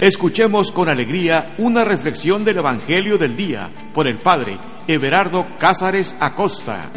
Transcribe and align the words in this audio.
Escuchemos 0.00 0.70
con 0.70 0.88
alegría 0.88 1.54
una 1.58 1.84
reflexión 1.84 2.44
del 2.44 2.58
Evangelio 2.58 3.18
del 3.18 3.36
Día 3.36 3.68
por 3.92 4.06
el 4.06 4.18
Padre 4.18 4.56
Everardo 4.86 5.44
Cázares 5.58 6.14
Acosta. 6.20 6.88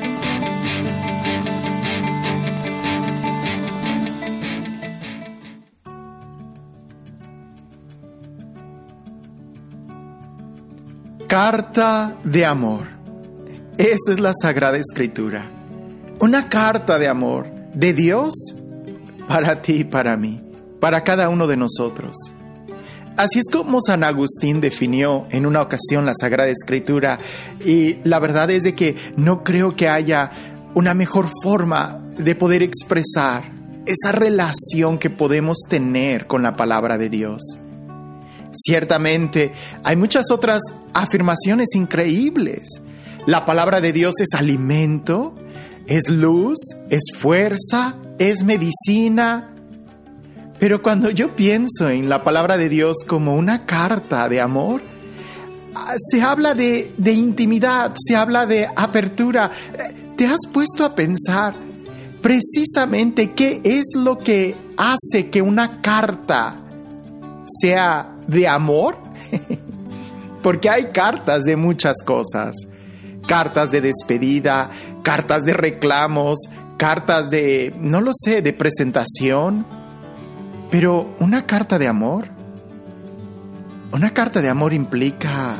Carta 11.28 12.20
de 12.24 12.46
amor. 12.46 12.86
Eso 13.80 14.12
es 14.12 14.20
la 14.20 14.34
Sagrada 14.40 14.78
Escritura. 14.78 15.50
Una 16.20 16.50
carta 16.50 17.00
de 17.00 17.08
amor 17.08 17.50
de 17.74 17.94
Dios 17.94 18.36
para 19.28 19.60
ti 19.64 19.78
y 19.78 19.84
para 19.86 20.16
mí, 20.18 20.40
para 20.80 21.04
cada 21.04 21.30
uno 21.30 21.48
de 21.48 21.58
nosotros. 21.58 22.16
Así 23.18 23.40
es 23.40 23.46
como 23.52 23.80
San 23.82 24.04
Agustín 24.04 24.62
definió 24.62 25.28
en 25.32 25.46
una 25.46 25.62
ocasión 25.62 26.06
la 26.06 26.14
Sagrada 26.20 26.50
Escritura 26.50 27.20
y 27.66 27.98
la 28.04 28.20
verdad 28.20 28.50
es 28.50 28.64
de 28.64 28.74
que 28.74 28.96
no 29.18 29.44
creo 29.44 29.74
que 29.74 29.90
haya 29.90 30.32
una 30.74 30.94
mejor 30.94 31.30
forma 31.44 32.02
de 32.18 32.36
poder 32.36 32.64
expresar 32.64 33.52
esa 33.86 34.12
relación 34.12 34.98
que 34.98 35.10
podemos 35.10 35.58
tener 35.68 36.28
con 36.28 36.42
la 36.42 36.56
palabra 36.56 36.98
de 36.98 37.10
Dios. 37.10 37.42
Ciertamente 38.52 39.52
hay 39.84 39.96
muchas 39.96 40.32
otras 40.32 40.62
afirmaciones 40.94 41.70
increíbles. 41.76 42.82
La 43.26 43.46
palabra 43.46 43.82
de 43.82 43.94
Dios 43.94 44.16
es 44.20 44.34
alimento, 44.34 45.36
es 45.88 46.10
luz, 46.10 46.60
es 46.90 47.04
fuerza, 47.20 47.96
es 48.20 48.44
medicina, 48.44 49.54
pero 50.62 50.84
cuando 50.84 51.10
yo 51.10 51.36
pienso 51.36 51.90
en 51.90 52.08
la 52.08 52.24
palabra 52.24 52.56
de 52.56 52.70
Dios 52.70 52.98
como 53.08 53.36
una 53.36 53.66
carta 53.66 54.30
de 54.30 54.40
amor, 54.40 54.84
ah, 55.74 55.96
se 55.98 56.22
habla 56.22 56.54
de, 56.54 56.94
intimidad, 57.04 57.96
se 57.98 58.16
habla 58.16 58.46
de 58.46 58.68
apertura. 58.76 59.50
¿Te 60.16 60.28
has 60.28 60.42
puesto 60.54 60.86
a 60.86 60.94
pensar 60.94 61.56
precisamente 62.22 63.32
qué 63.32 63.60
es 63.64 63.94
lo 63.96 64.20
que 64.20 64.56
hace 64.78 65.32
que 65.32 65.42
una 65.42 65.82
carta 65.82 66.58
sea 67.60 68.16
de 68.28 68.48
amor? 68.48 69.00
Porque 70.44 70.70
hay 70.70 70.92
cartas 70.92 71.42
de 71.42 71.56
muchas 71.56 72.04
cosas. 72.06 72.56
Cartas 73.26 73.72
de 73.72 73.82
despedida, 73.82 74.70
cartas 75.02 75.42
de 75.42 75.54
reclamos, 75.54 76.38
cartas 76.78 77.32
de, 77.32 77.74
no 77.80 78.00
lo 78.00 78.12
sé, 78.14 78.44
de 78.44 78.54
presentación 78.54 79.81
pero 80.72 81.16
una 81.20 81.46
carta 81.46 81.78
de 81.78 81.88
amor, 81.88 82.30
una 83.92 84.14
carta 84.14 84.42
de 84.42 84.50
amor 84.50 84.74
implica, 84.74 85.58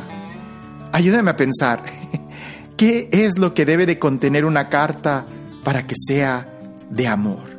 ayúdame 0.90 1.30
a 1.30 1.36
pensar, 1.36 1.82
¿qué 2.78 3.10
es 3.12 3.38
lo 3.38 3.52
que 3.52 3.66
debe 3.66 3.84
de 3.84 3.98
contener 3.98 4.46
una 4.46 4.70
carta 4.70 5.26
para 5.62 5.86
que 5.86 5.94
sea 5.96 6.48
de 6.88 7.06
amor? 7.06 7.52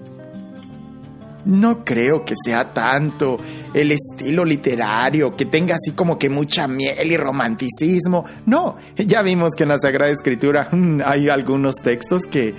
No 1.45 1.85
creo 1.85 2.25
que 2.25 2.33
sea 2.43 2.71
tanto 2.71 3.37
el 3.73 3.91
estilo 3.91 4.45
literario, 4.45 5.35
que 5.35 5.45
tenga 5.45 5.75
así 5.75 5.91
como 5.91 6.17
que 6.17 6.29
mucha 6.29 6.67
miel 6.67 7.11
y 7.11 7.17
romanticismo. 7.17 8.25
No, 8.47 8.77
ya 8.95 9.21
vimos 9.21 9.53
que 9.55 9.63
en 9.63 9.69
la 9.69 9.79
Sagrada 9.79 10.11
Escritura 10.11 10.69
mm, 10.71 11.01
hay 11.05 11.29
algunos 11.29 11.75
textos 11.75 12.23
que 12.23 12.55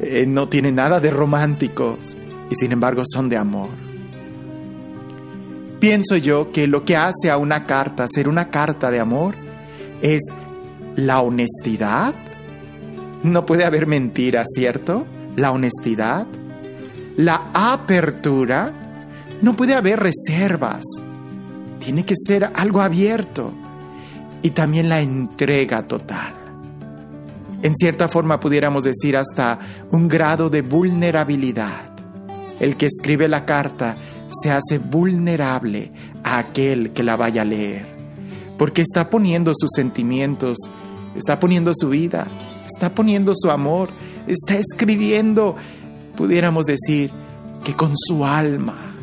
eh, 0.00 0.24
no 0.26 0.48
tienen 0.48 0.76
nada 0.76 1.00
de 1.00 1.10
románticos 1.10 2.16
y 2.50 2.54
sin 2.54 2.72
embargo 2.72 3.02
son 3.04 3.28
de 3.28 3.36
amor. 3.36 3.68
Pienso 5.80 6.16
yo 6.16 6.50
que 6.50 6.66
lo 6.66 6.84
que 6.84 6.96
hace 6.96 7.30
a 7.30 7.36
una 7.36 7.64
carta 7.64 8.06
ser 8.08 8.28
una 8.28 8.50
carta 8.50 8.90
de 8.90 8.98
amor 8.98 9.34
es 10.02 10.22
la 10.96 11.20
honestidad. 11.20 12.14
No 13.22 13.46
puede 13.46 13.64
haber 13.64 13.86
mentira, 13.86 14.44
¿cierto? 14.46 15.06
La 15.36 15.52
honestidad. 15.52 16.26
La 17.16 17.50
apertura. 17.54 18.72
No 19.40 19.54
puede 19.54 19.74
haber 19.74 20.00
reservas. 20.00 20.84
Tiene 21.78 22.04
que 22.04 22.14
ser 22.16 22.50
algo 22.54 22.80
abierto. 22.80 23.52
Y 24.42 24.50
también 24.50 24.88
la 24.88 25.00
entrega 25.00 25.86
total. 25.86 26.32
En 27.62 27.76
cierta 27.76 28.08
forma 28.08 28.40
pudiéramos 28.40 28.82
decir 28.82 29.16
hasta 29.16 29.58
un 29.92 30.08
grado 30.08 30.50
de 30.50 30.62
vulnerabilidad. 30.62 31.92
El 32.58 32.76
que 32.76 32.86
escribe 32.86 33.28
la 33.28 33.44
carta 33.44 33.96
se 34.28 34.50
hace 34.50 34.78
vulnerable 34.78 35.90
a 36.22 36.38
aquel 36.38 36.92
que 36.92 37.02
la 37.02 37.16
vaya 37.16 37.42
a 37.42 37.44
leer, 37.44 37.86
porque 38.56 38.82
está 38.82 39.10
poniendo 39.10 39.52
sus 39.54 39.70
sentimientos, 39.74 40.58
está 41.16 41.40
poniendo 41.40 41.72
su 41.74 41.88
vida, 41.88 42.26
está 42.66 42.94
poniendo 42.94 43.32
su 43.34 43.50
amor, 43.50 43.88
está 44.26 44.56
escribiendo, 44.56 45.56
pudiéramos 46.16 46.66
decir, 46.66 47.10
que 47.64 47.74
con 47.74 47.92
su 47.96 48.24
alma. 48.24 48.94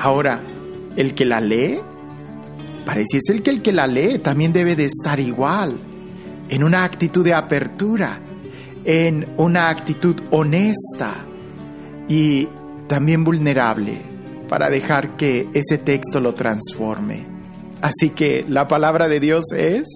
Ahora, 0.00 0.42
el 0.96 1.14
que 1.14 1.24
la 1.24 1.40
lee, 1.40 1.80
pareciese 2.84 3.32
el 3.32 3.42
que 3.42 3.50
el 3.50 3.62
que 3.62 3.72
la 3.72 3.86
lee 3.86 4.18
también 4.18 4.52
debe 4.52 4.76
de 4.76 4.86
estar 4.86 5.18
igual, 5.20 5.76
en 6.48 6.62
una 6.62 6.84
actitud 6.84 7.24
de 7.24 7.34
apertura, 7.34 8.20
en 8.84 9.26
una 9.36 9.68
actitud 9.68 10.16
honesta 10.30 11.24
y 12.08 12.48
también 12.88 13.24
vulnerable 13.24 14.00
para 14.48 14.70
dejar 14.70 15.16
que 15.16 15.48
ese 15.54 15.78
texto 15.78 16.20
lo 16.20 16.34
transforme. 16.34 17.26
Así 17.80 18.10
que 18.10 18.44
la 18.48 18.66
palabra 18.68 19.08
de 19.08 19.20
Dios 19.20 19.44
es 19.54 19.86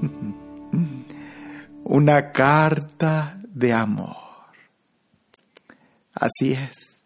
una 1.84 2.32
carta 2.32 3.40
de 3.48 3.72
amor. 3.72 4.16
Así 6.14 6.52
es. 6.52 6.98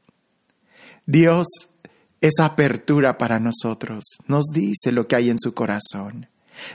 Dios 1.07 1.47
es 2.21 2.35
apertura 2.41 3.17
para 3.17 3.39
nosotros, 3.39 4.05
nos 4.27 4.45
dice 4.53 4.93
lo 4.93 5.09
que 5.09 5.17
hay 5.17 5.31
en 5.31 5.39
su 5.39 5.55
corazón. 5.55 6.29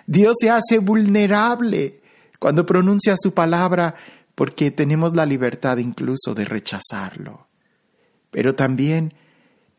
Dios 0.07 0.35
se 0.39 0.49
hace 0.49 0.79
vulnerable 0.79 2.01
cuando 2.39 2.65
pronuncia 2.65 3.15
su 3.17 3.33
palabra 3.33 3.95
porque 4.33 4.71
tenemos 4.71 5.15
la 5.15 5.25
libertad 5.25 5.77
incluso 5.77 6.33
de 6.33 6.45
rechazarlo. 6.45 7.47
Pero 8.35 8.53
también 8.53 9.13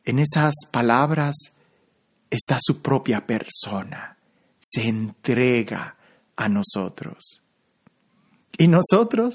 en 0.06 0.19
esas 0.19 0.55
palabras 0.71 1.34
está 2.31 2.56
su 2.59 2.81
propia 2.81 3.27
persona. 3.27 4.17
Se 4.59 4.89
entrega 4.89 5.94
a 6.37 6.49
nosotros. 6.49 7.43
¿Y 8.56 8.66
nosotros? 8.69 9.34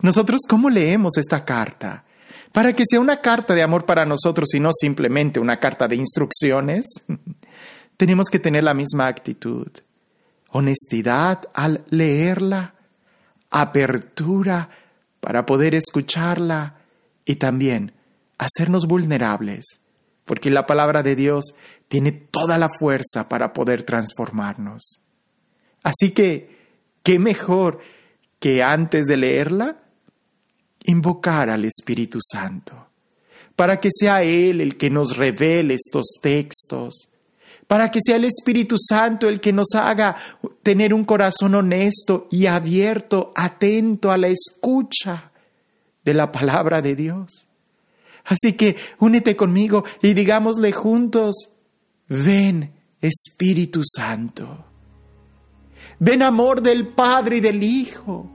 ¿Nosotros 0.00 0.40
cómo 0.48 0.70
leemos 0.70 1.18
esta 1.18 1.44
carta? 1.44 2.06
Para 2.50 2.72
que 2.72 2.84
sea 2.88 3.00
una 3.00 3.20
carta 3.20 3.54
de 3.54 3.62
amor 3.62 3.84
para 3.84 4.06
nosotros 4.06 4.54
y 4.54 4.60
no 4.60 4.70
simplemente 4.72 5.40
una 5.40 5.60
carta 5.60 5.86
de 5.86 5.96
instrucciones, 5.96 6.86
tenemos 7.98 8.28
que 8.30 8.38
tener 8.38 8.64
la 8.64 8.72
misma 8.72 9.08
actitud. 9.08 9.68
Honestidad 10.52 11.42
al 11.52 11.84
leerla, 11.90 12.76
apertura 13.50 14.70
para 15.20 15.44
poder 15.44 15.74
escucharla 15.74 16.78
y 17.26 17.36
también 17.36 17.92
hacernos 18.38 18.86
vulnerables, 18.86 19.80
porque 20.24 20.50
la 20.50 20.66
palabra 20.66 21.02
de 21.02 21.16
Dios 21.16 21.54
tiene 21.88 22.12
toda 22.12 22.58
la 22.58 22.70
fuerza 22.78 23.28
para 23.28 23.52
poder 23.52 23.82
transformarnos. 23.82 25.00
Así 25.82 26.10
que, 26.10 26.56
¿qué 27.02 27.18
mejor 27.18 27.80
que 28.38 28.62
antes 28.62 29.06
de 29.06 29.16
leerla, 29.16 29.82
invocar 30.84 31.50
al 31.50 31.64
Espíritu 31.64 32.18
Santo, 32.22 32.86
para 33.56 33.80
que 33.80 33.88
sea 33.92 34.22
Él 34.22 34.60
el 34.60 34.76
que 34.76 34.90
nos 34.90 35.16
revele 35.16 35.74
estos 35.74 36.18
textos, 36.22 37.10
para 37.66 37.90
que 37.90 37.98
sea 38.04 38.16
el 38.16 38.24
Espíritu 38.24 38.76
Santo 38.78 39.28
el 39.28 39.40
que 39.40 39.52
nos 39.52 39.74
haga 39.74 40.16
tener 40.62 40.94
un 40.94 41.04
corazón 41.04 41.54
honesto 41.54 42.28
y 42.30 42.46
abierto, 42.46 43.32
atento 43.34 44.10
a 44.10 44.16
la 44.16 44.28
escucha 44.28 45.32
de 46.04 46.14
la 46.14 46.32
palabra 46.32 46.80
de 46.80 46.96
Dios. 46.96 47.47
Así 48.28 48.52
que 48.52 48.76
únete 49.00 49.34
conmigo 49.36 49.84
y 50.02 50.12
digámosle 50.12 50.72
juntos, 50.72 51.50
ven 52.08 52.72
Espíritu 53.00 53.80
Santo. 53.84 54.66
Ven 55.98 56.22
amor 56.22 56.62
del 56.62 56.88
Padre 56.88 57.38
y 57.38 57.40
del 57.40 57.62
Hijo. 57.62 58.30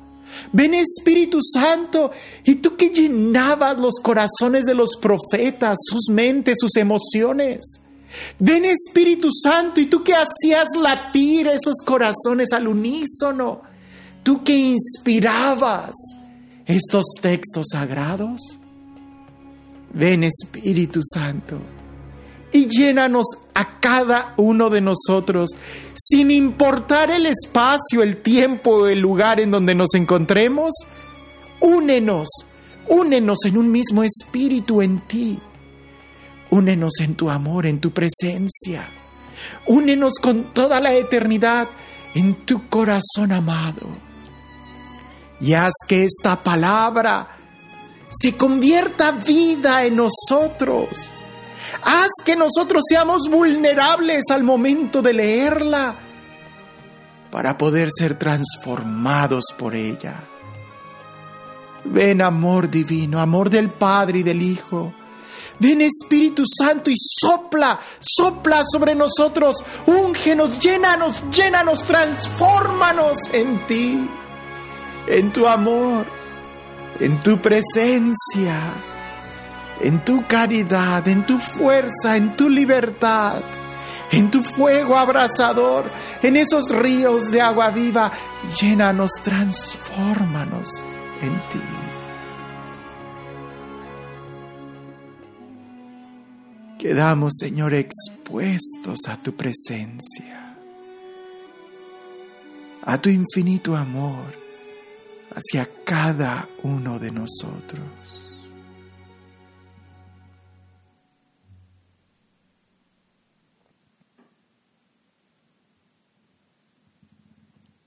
Ven 0.52 0.74
Espíritu 0.74 1.40
Santo. 1.42 2.12
Y 2.44 2.56
tú 2.56 2.76
que 2.76 2.90
llenabas 2.90 3.78
los 3.78 3.96
corazones 4.02 4.66
de 4.66 4.74
los 4.74 4.98
profetas, 5.00 5.78
sus 5.80 6.10
mentes, 6.10 6.58
sus 6.60 6.76
emociones. 6.76 7.80
Ven 8.40 8.66
Espíritu 8.66 9.30
Santo 9.32 9.80
y 9.80 9.86
tú 9.86 10.04
que 10.04 10.14
hacías 10.16 10.68
latir 10.80 11.48
esos 11.48 11.76
corazones 11.86 12.52
al 12.52 12.68
unísono. 12.68 13.62
Tú 14.24 14.44
que 14.44 14.58
inspirabas 14.58 15.92
estos 16.66 17.06
textos 17.22 17.68
sagrados. 17.72 18.60
Ven 19.94 20.24
Espíritu 20.24 21.02
Santo 21.04 21.60
y 22.54 22.68
llénanos 22.68 23.26
a 23.56 23.80
cada 23.80 24.36
uno 24.38 24.70
de 24.70 24.80
nosotros, 24.80 25.50
sin 25.96 26.32
importar 26.32 27.10
el 27.10 27.26
espacio, 27.26 28.04
el 28.04 28.22
tiempo, 28.22 28.88
el 28.88 29.00
lugar 29.00 29.40
en 29.40 29.52
donde 29.52 29.74
nos 29.74 29.96
encontremos. 29.96 30.72
Únenos, 31.60 32.30
únenos 32.88 33.40
en 33.46 33.58
un 33.58 33.72
mismo 33.72 34.04
espíritu 34.04 34.82
en 34.82 35.02
ti. 35.02 35.40
Únenos 36.52 36.94
en 37.00 37.16
tu 37.16 37.30
amor, 37.30 37.66
en 37.66 37.80
tu 37.80 37.92
presencia. 37.92 38.88
Únenos 39.66 40.14
con 40.22 40.54
toda 40.54 40.80
la 40.80 40.94
eternidad 40.94 41.68
en 42.14 42.46
tu 42.46 42.70
corazón 42.70 43.32
amado. 43.32 43.88
Y 45.42 45.54
haz 45.54 45.74
que 45.88 46.04
esta 46.04 46.44
palabra 46.44 47.30
se 48.16 48.36
convierta 48.36 49.12
vida 49.12 49.86
en 49.86 49.98
nosotros. 49.98 51.12
Haz 51.82 52.10
que 52.24 52.36
nosotros 52.36 52.84
seamos 52.88 53.30
vulnerables 53.30 54.24
al 54.30 54.44
momento 54.44 55.02
de 55.02 55.14
leerla 55.14 55.98
para 57.32 57.58
poder 57.58 57.90
ser 57.92 58.16
transformados 58.16 59.46
por 59.58 59.76
ella. 59.76 60.24
Ven 61.86 62.22
amor 62.22 62.70
divino, 62.70 63.20
amor 63.20 63.50
del 63.50 63.72
Padre 63.72 64.20
y 64.20 64.24
del 64.24 64.42
Hijo. 64.42 64.94
Ven 65.60 65.82
Espíritu 65.82 66.44
Santo 66.46 66.90
y 66.90 66.96
sopla, 66.98 67.80
sopla 68.00 68.64
sobre 68.72 68.96
nosotros, 68.96 69.56
úngenos, 69.86 70.60
llénanos, 70.60 71.24
llénanos, 71.32 71.84
transfórmanos 71.84 73.18
en 73.32 73.66
ti, 73.68 74.10
en 75.08 75.32
tu 75.32 75.48
amor, 75.48 76.06
en 77.00 77.20
tu 77.22 77.42
presencia, 77.42 78.60
en 79.82 80.04
tu 80.04 80.26
caridad, 80.28 81.08
en 81.08 81.26
tu 81.26 81.40
fuerza, 81.40 82.16
en 82.16 82.36
tu 82.36 82.50
libertad, 82.50 83.42
en 84.12 84.30
tu 84.30 84.44
fuego 84.44 84.98
abrasador, 84.98 85.92
en 86.22 86.36
esos 86.36 86.70
ríos 86.70 87.32
de 87.32 87.42
agua 87.42 87.70
viva, 87.72 88.12
llénanos, 88.60 89.12
transfórmanos 89.24 90.70
en 91.22 91.34
ti. 91.50 91.60
Quedamos, 96.78 97.34
Señor, 97.40 97.74
expuestos 97.74 99.00
a 99.08 99.16
tu 99.16 99.34
presencia, 99.34 100.58
a 102.84 102.98
tu 102.98 103.10
infinito 103.10 103.76
amor 103.76 104.43
hacia 105.36 105.70
cada 105.84 106.48
uno 106.64 107.00
de 107.00 107.12
nosotros. 107.12 108.34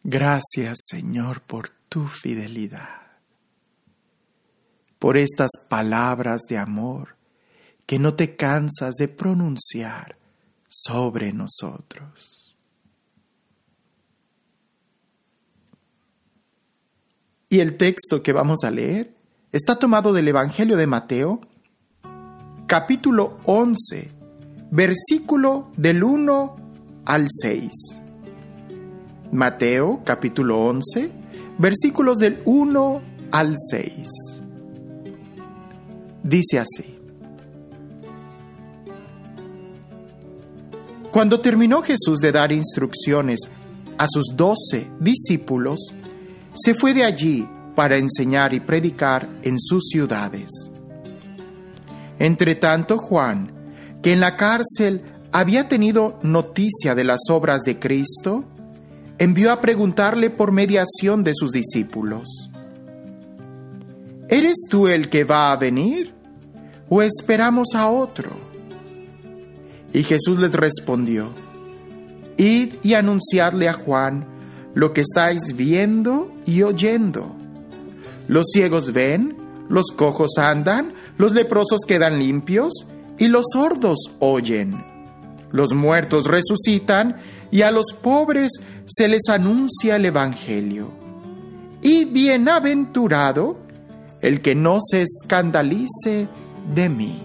Gracias, 0.09 0.79
Señor, 0.89 1.41
por 1.41 1.71
tu 1.89 2.07
fidelidad, 2.07 3.01
por 5.01 5.17
estas 5.17 5.51
palabras 5.69 6.43
de 6.49 6.59
amor 6.59 7.17
que 7.87 7.99
no 7.99 8.15
te 8.15 8.37
cansas 8.37 8.95
de 8.95 9.09
pronunciar 9.09 10.17
sobre 10.69 11.33
nosotros. 11.33 12.46
Y 17.49 17.61
el 17.61 17.77
texto 17.77 18.25
que 18.25 18.33
vamos 18.33 18.65
a 18.65 18.73
leer 18.73 19.15
está 19.53 19.79
tomado 19.79 20.13
del 20.13 20.27
Evangelio 20.27 20.77
de 20.77 20.89
Mateo, 20.89 21.41
capítulo 22.67 23.39
11, 23.45 24.11
versículo 24.73 25.71
del 25.77 26.03
1 26.03 26.57
al 27.05 27.29
6. 27.31 27.71
Mateo, 29.31 30.01
capítulo 30.05 30.59
11, 30.59 31.13
versículos 31.59 32.19
del 32.19 32.41
1 32.45 33.01
al 33.31 33.55
6. 33.71 34.09
Dice 36.25 36.59
así. 36.59 36.99
Cuando 41.13 41.41
terminó 41.41 41.81
Jesús 41.83 42.19
de 42.19 42.33
dar 42.33 42.51
instrucciones 42.51 43.39
a 43.99 44.07
sus 44.09 44.35
doce 44.37 44.91
discípulos, 44.99 45.93
se 46.57 46.75
fue 46.75 46.95
de 46.95 47.05
allí 47.05 47.49
para 47.75 47.97
enseñar 47.97 48.55
y 48.55 48.61
predicar 48.61 49.29
en 49.43 49.59
sus 49.59 49.85
ciudades. 49.89 50.51
Entretanto 52.19 52.99
Juan, 52.99 53.53
que 54.03 54.13
en 54.13 54.21
la 54.21 54.37
cárcel 54.37 55.03
había 55.33 55.69
tenido 55.69 56.19
noticia 56.23 56.95
de 56.95 57.05
las 57.05 57.21
obras 57.31 57.63
de 57.63 57.79
Cristo, 57.79 58.45
envió 59.19 59.53
a 59.53 59.61
preguntarle 59.61 60.31
por 60.31 60.53
mediación 60.53 61.23
de 61.25 61.33
sus 61.35 61.53
discípulos, 61.53 62.51
¿Eres 64.29 64.57
tú 64.69 64.89
el 64.89 65.09
que 65.09 65.25
va 65.25 65.53
a 65.53 65.57
venir 65.57 66.13
o 66.89 67.03
esperamos 67.03 67.69
a 67.75 67.89
otro? 67.89 68.31
Y 69.93 70.03
Jesús 70.03 70.39
les 70.39 70.53
respondió, 70.53 71.31
Id 72.37 72.75
y 72.83 72.95
anunciadle 72.95 73.69
a 73.69 73.73
Juan 73.73 74.36
lo 74.77 74.93
que 74.93 75.01
estáis 75.01 75.57
viendo 75.57 76.31
y 76.45 76.63
oyendo. 76.63 77.35
Los 78.29 78.45
ciegos 78.53 78.93
ven, 78.93 79.35
los 79.71 79.87
cojos 79.97 80.33
andan, 80.37 80.93
los 81.17 81.33
leprosos 81.33 81.81
quedan 81.89 82.19
limpios 82.19 82.87
y 83.19 83.29
los 83.29 83.45
sordos 83.55 83.97
oyen. 84.19 84.85
Los 85.51 85.73
muertos 85.73 86.27
resucitan 86.27 87.17
y 87.51 87.63
a 87.63 87.71
los 87.71 87.87
pobres 88.03 88.53
se 88.85 89.09
les 89.09 89.31
anuncia 89.31 89.97
el 89.97 90.05
Evangelio. 90.05 90.91
Y 91.81 92.05
bienaventurado 92.05 93.57
el 94.21 94.43
que 94.43 94.55
no 94.55 94.81
se 94.83 95.05
escandalice 95.05 96.29
de 96.75 96.89
mí. 96.91 97.23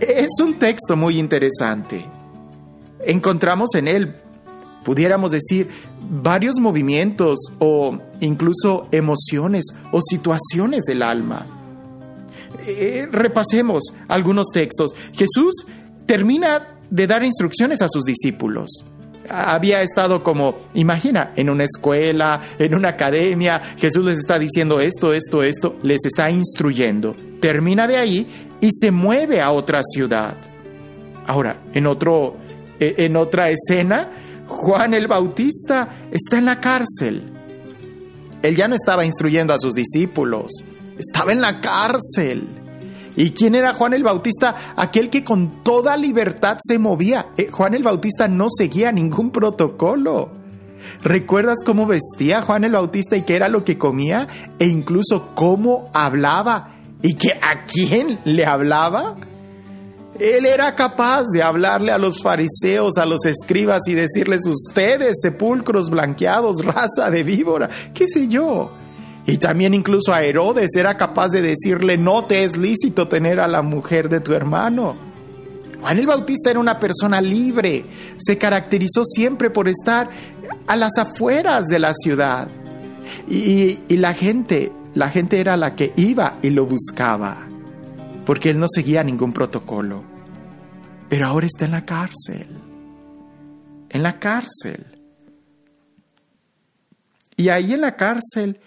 Es 0.00 0.40
un 0.42 0.58
texto 0.58 0.96
muy 0.96 1.18
interesante. 1.18 2.19
Encontramos 3.04 3.74
en 3.74 3.88
él, 3.88 4.16
pudiéramos 4.84 5.30
decir, 5.30 5.68
varios 6.00 6.56
movimientos 6.58 7.38
o 7.58 7.98
incluso 8.20 8.88
emociones 8.92 9.64
o 9.92 10.00
situaciones 10.02 10.82
del 10.86 11.02
alma. 11.02 11.46
Eh, 12.66 13.06
repasemos 13.10 13.84
algunos 14.08 14.46
textos. 14.52 14.92
Jesús 15.12 15.54
termina 16.06 16.76
de 16.90 17.06
dar 17.06 17.24
instrucciones 17.24 17.82
a 17.82 17.88
sus 17.88 18.04
discípulos. 18.04 18.70
Había 19.28 19.82
estado 19.82 20.24
como, 20.24 20.56
imagina, 20.74 21.32
en 21.36 21.50
una 21.50 21.64
escuela, 21.64 22.40
en 22.58 22.74
una 22.74 22.90
academia, 22.90 23.60
Jesús 23.76 24.04
les 24.04 24.18
está 24.18 24.38
diciendo 24.38 24.80
esto, 24.80 25.12
esto, 25.12 25.42
esto, 25.44 25.76
les 25.82 26.04
está 26.04 26.30
instruyendo. 26.30 27.14
Termina 27.40 27.86
de 27.86 27.96
ahí 27.96 28.26
y 28.60 28.70
se 28.72 28.90
mueve 28.90 29.40
a 29.40 29.52
otra 29.52 29.82
ciudad. 29.84 30.36
Ahora, 31.26 31.62
en, 31.72 31.86
otro, 31.86 32.36
en 32.80 33.16
otra 33.16 33.50
escena, 33.50 34.10
Juan 34.46 34.94
el 34.94 35.06
Bautista 35.06 36.06
está 36.10 36.38
en 36.38 36.46
la 36.46 36.60
cárcel. 36.60 37.32
Él 38.42 38.56
ya 38.56 38.68
no 38.68 38.74
estaba 38.74 39.04
instruyendo 39.04 39.52
a 39.52 39.58
sus 39.58 39.74
discípulos, 39.74 40.50
estaba 40.98 41.32
en 41.32 41.40
la 41.40 41.60
cárcel. 41.60 42.48
¿Y 43.16 43.30
quién 43.30 43.54
era 43.54 43.74
Juan 43.74 43.92
el 43.92 44.02
Bautista? 44.02 44.54
Aquel 44.76 45.10
que 45.10 45.24
con 45.24 45.62
toda 45.62 45.96
libertad 45.96 46.58
se 46.62 46.78
movía. 46.78 47.26
Eh, 47.36 47.48
Juan 47.50 47.74
el 47.74 47.82
Bautista 47.82 48.28
no 48.28 48.46
seguía 48.48 48.92
ningún 48.92 49.30
protocolo. 49.30 50.30
¿Recuerdas 51.02 51.58
cómo 51.66 51.86
vestía 51.86 52.40
Juan 52.40 52.64
el 52.64 52.72
Bautista 52.72 53.16
y 53.16 53.22
qué 53.22 53.36
era 53.36 53.48
lo 53.48 53.64
que 53.64 53.76
comía? 53.76 54.28
E 54.58 54.66
incluso 54.66 55.34
cómo 55.34 55.90
hablaba 55.92 56.80
¿Y 57.02 57.14
que 57.14 57.32
a 57.32 57.64
quién 57.64 58.18
le 58.24 58.44
hablaba? 58.44 59.16
Él 60.20 60.46
era 60.46 60.74
capaz 60.74 61.24
de 61.32 61.42
hablarle 61.42 61.92
a 61.92 61.98
los 61.98 62.22
fariseos, 62.22 62.98
a 62.98 63.06
los 63.06 63.24
escribas 63.24 63.82
y 63.88 63.94
decirles 63.94 64.46
ustedes, 64.46 65.16
sepulcros 65.22 65.88
blanqueados, 65.90 66.64
raza 66.64 67.10
de 67.10 67.22
víbora, 67.22 67.68
qué 67.94 68.06
sé 68.06 68.28
yo. 68.28 68.70
Y 69.26 69.38
también 69.38 69.74
incluso 69.74 70.12
a 70.12 70.22
Herodes 70.22 70.70
era 70.76 70.96
capaz 70.96 71.28
de 71.28 71.42
decirle 71.42 71.96
no 71.96 72.24
te 72.26 72.44
es 72.44 72.56
lícito 72.56 73.08
tener 73.08 73.40
a 73.40 73.48
la 73.48 73.62
mujer 73.62 74.08
de 74.08 74.20
tu 74.20 74.32
hermano. 74.32 74.96
Juan 75.80 75.98
el 75.98 76.06
Bautista 76.06 76.50
era 76.50 76.60
una 76.60 76.78
persona 76.78 77.20
libre, 77.20 77.84
se 78.18 78.36
caracterizó 78.36 79.04
siempre 79.04 79.48
por 79.48 79.68
estar 79.68 80.10
a 80.66 80.76
las 80.76 80.98
afueras 80.98 81.64
de 81.66 81.78
la 81.78 81.94
ciudad. 81.94 82.48
Y, 83.28 83.80
y 83.88 83.96
la 83.96 84.12
gente 84.12 84.72
la 84.94 85.08
gente 85.08 85.38
era 85.38 85.56
la 85.56 85.76
que 85.76 85.92
iba 85.96 86.38
y 86.42 86.50
lo 86.50 86.66
buscaba, 86.66 87.46
porque 88.26 88.50
él 88.50 88.58
no 88.58 88.66
seguía 88.68 89.04
ningún 89.04 89.32
protocolo. 89.32 90.09
Pero 91.10 91.26
ahora 91.26 91.46
está 91.46 91.64
en 91.64 91.72
la 91.72 91.84
cárcel, 91.84 92.46
en 93.88 94.02
la 94.02 94.20
cárcel. 94.20 94.86
Y 97.36 97.48
ahí 97.48 97.74
en 97.74 97.80
la 97.80 97.96
cárcel, 97.96 98.60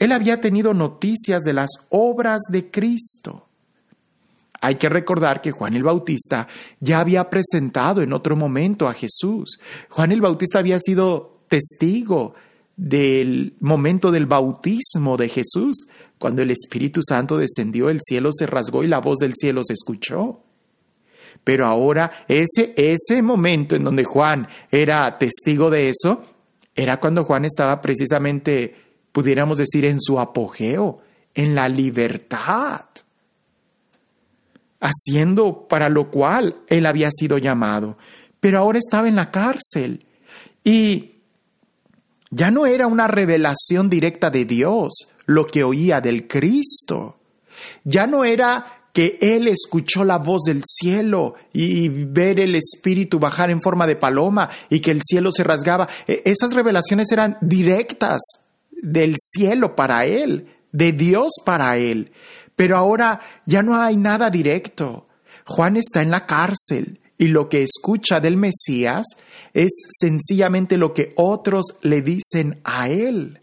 él 0.00 0.10
había 0.10 0.40
tenido 0.40 0.74
noticias 0.74 1.42
de 1.42 1.52
las 1.52 1.70
obras 1.90 2.40
de 2.50 2.68
Cristo. 2.68 3.46
Hay 4.60 4.74
que 4.74 4.88
recordar 4.88 5.40
que 5.40 5.52
Juan 5.52 5.74
el 5.74 5.84
Bautista 5.84 6.48
ya 6.80 6.98
había 6.98 7.30
presentado 7.30 8.02
en 8.02 8.12
otro 8.12 8.34
momento 8.34 8.88
a 8.88 8.92
Jesús. 8.92 9.60
Juan 9.88 10.10
el 10.10 10.20
Bautista 10.20 10.58
había 10.58 10.80
sido 10.80 11.42
testigo 11.48 12.34
del 12.76 13.54
momento 13.60 14.10
del 14.10 14.26
bautismo 14.26 15.16
de 15.16 15.28
Jesús, 15.28 15.86
cuando 16.18 16.42
el 16.42 16.50
Espíritu 16.50 17.02
Santo 17.06 17.36
descendió, 17.36 17.88
el 17.88 18.00
cielo 18.02 18.30
se 18.32 18.46
rasgó 18.46 18.82
y 18.82 18.88
la 18.88 18.98
voz 18.98 19.18
del 19.18 19.34
cielo 19.34 19.62
se 19.62 19.74
escuchó. 19.74 20.43
Pero 21.42 21.66
ahora 21.66 22.24
ese, 22.28 22.74
ese 22.76 23.22
momento 23.22 23.76
en 23.76 23.84
donde 23.84 24.04
Juan 24.04 24.48
era 24.70 25.18
testigo 25.18 25.70
de 25.70 25.88
eso, 25.88 26.22
era 26.74 26.98
cuando 26.98 27.24
Juan 27.24 27.44
estaba 27.44 27.80
precisamente, 27.80 28.74
pudiéramos 29.12 29.58
decir, 29.58 29.84
en 29.84 30.00
su 30.00 30.18
apogeo, 30.18 31.00
en 31.34 31.54
la 31.54 31.68
libertad, 31.68 32.86
haciendo 34.80 35.66
para 35.68 35.88
lo 35.88 36.10
cual 36.10 36.62
él 36.68 36.86
había 36.86 37.10
sido 37.10 37.38
llamado. 37.38 37.96
Pero 38.40 38.58
ahora 38.58 38.78
estaba 38.78 39.08
en 39.08 39.16
la 39.16 39.30
cárcel 39.30 40.04
y 40.62 41.12
ya 42.30 42.50
no 42.50 42.66
era 42.66 42.86
una 42.86 43.06
revelación 43.06 43.88
directa 43.88 44.30
de 44.30 44.44
Dios 44.44 45.08
lo 45.26 45.46
que 45.46 45.64
oía 45.64 46.00
del 46.00 46.26
Cristo. 46.26 47.18
Ya 47.84 48.06
no 48.06 48.24
era 48.24 48.83
que 48.94 49.18
él 49.20 49.48
escuchó 49.48 50.04
la 50.04 50.18
voz 50.18 50.42
del 50.46 50.62
cielo 50.64 51.34
y 51.52 51.88
ver 51.88 52.38
el 52.38 52.54
Espíritu 52.54 53.18
bajar 53.18 53.50
en 53.50 53.60
forma 53.60 53.88
de 53.88 53.96
paloma 53.96 54.48
y 54.70 54.78
que 54.78 54.92
el 54.92 55.00
cielo 55.02 55.32
se 55.32 55.42
rasgaba. 55.42 55.88
E, 56.06 56.22
esas 56.24 56.54
revelaciones 56.54 57.10
eran 57.10 57.36
directas 57.40 58.20
del 58.70 59.16
cielo 59.18 59.74
para 59.74 60.06
él, 60.06 60.46
de 60.70 60.92
Dios 60.92 61.32
para 61.44 61.76
él. 61.76 62.12
Pero 62.54 62.76
ahora 62.76 63.20
ya 63.46 63.64
no 63.64 63.76
hay 63.76 63.96
nada 63.96 64.30
directo. 64.30 65.08
Juan 65.44 65.76
está 65.76 66.00
en 66.00 66.12
la 66.12 66.24
cárcel 66.24 67.00
y 67.18 67.26
lo 67.26 67.48
que 67.48 67.64
escucha 67.64 68.20
del 68.20 68.36
Mesías 68.36 69.06
es 69.52 69.72
sencillamente 69.98 70.76
lo 70.76 70.94
que 70.94 71.14
otros 71.16 71.64
le 71.82 72.00
dicen 72.00 72.60
a 72.62 72.88
él. 72.88 73.40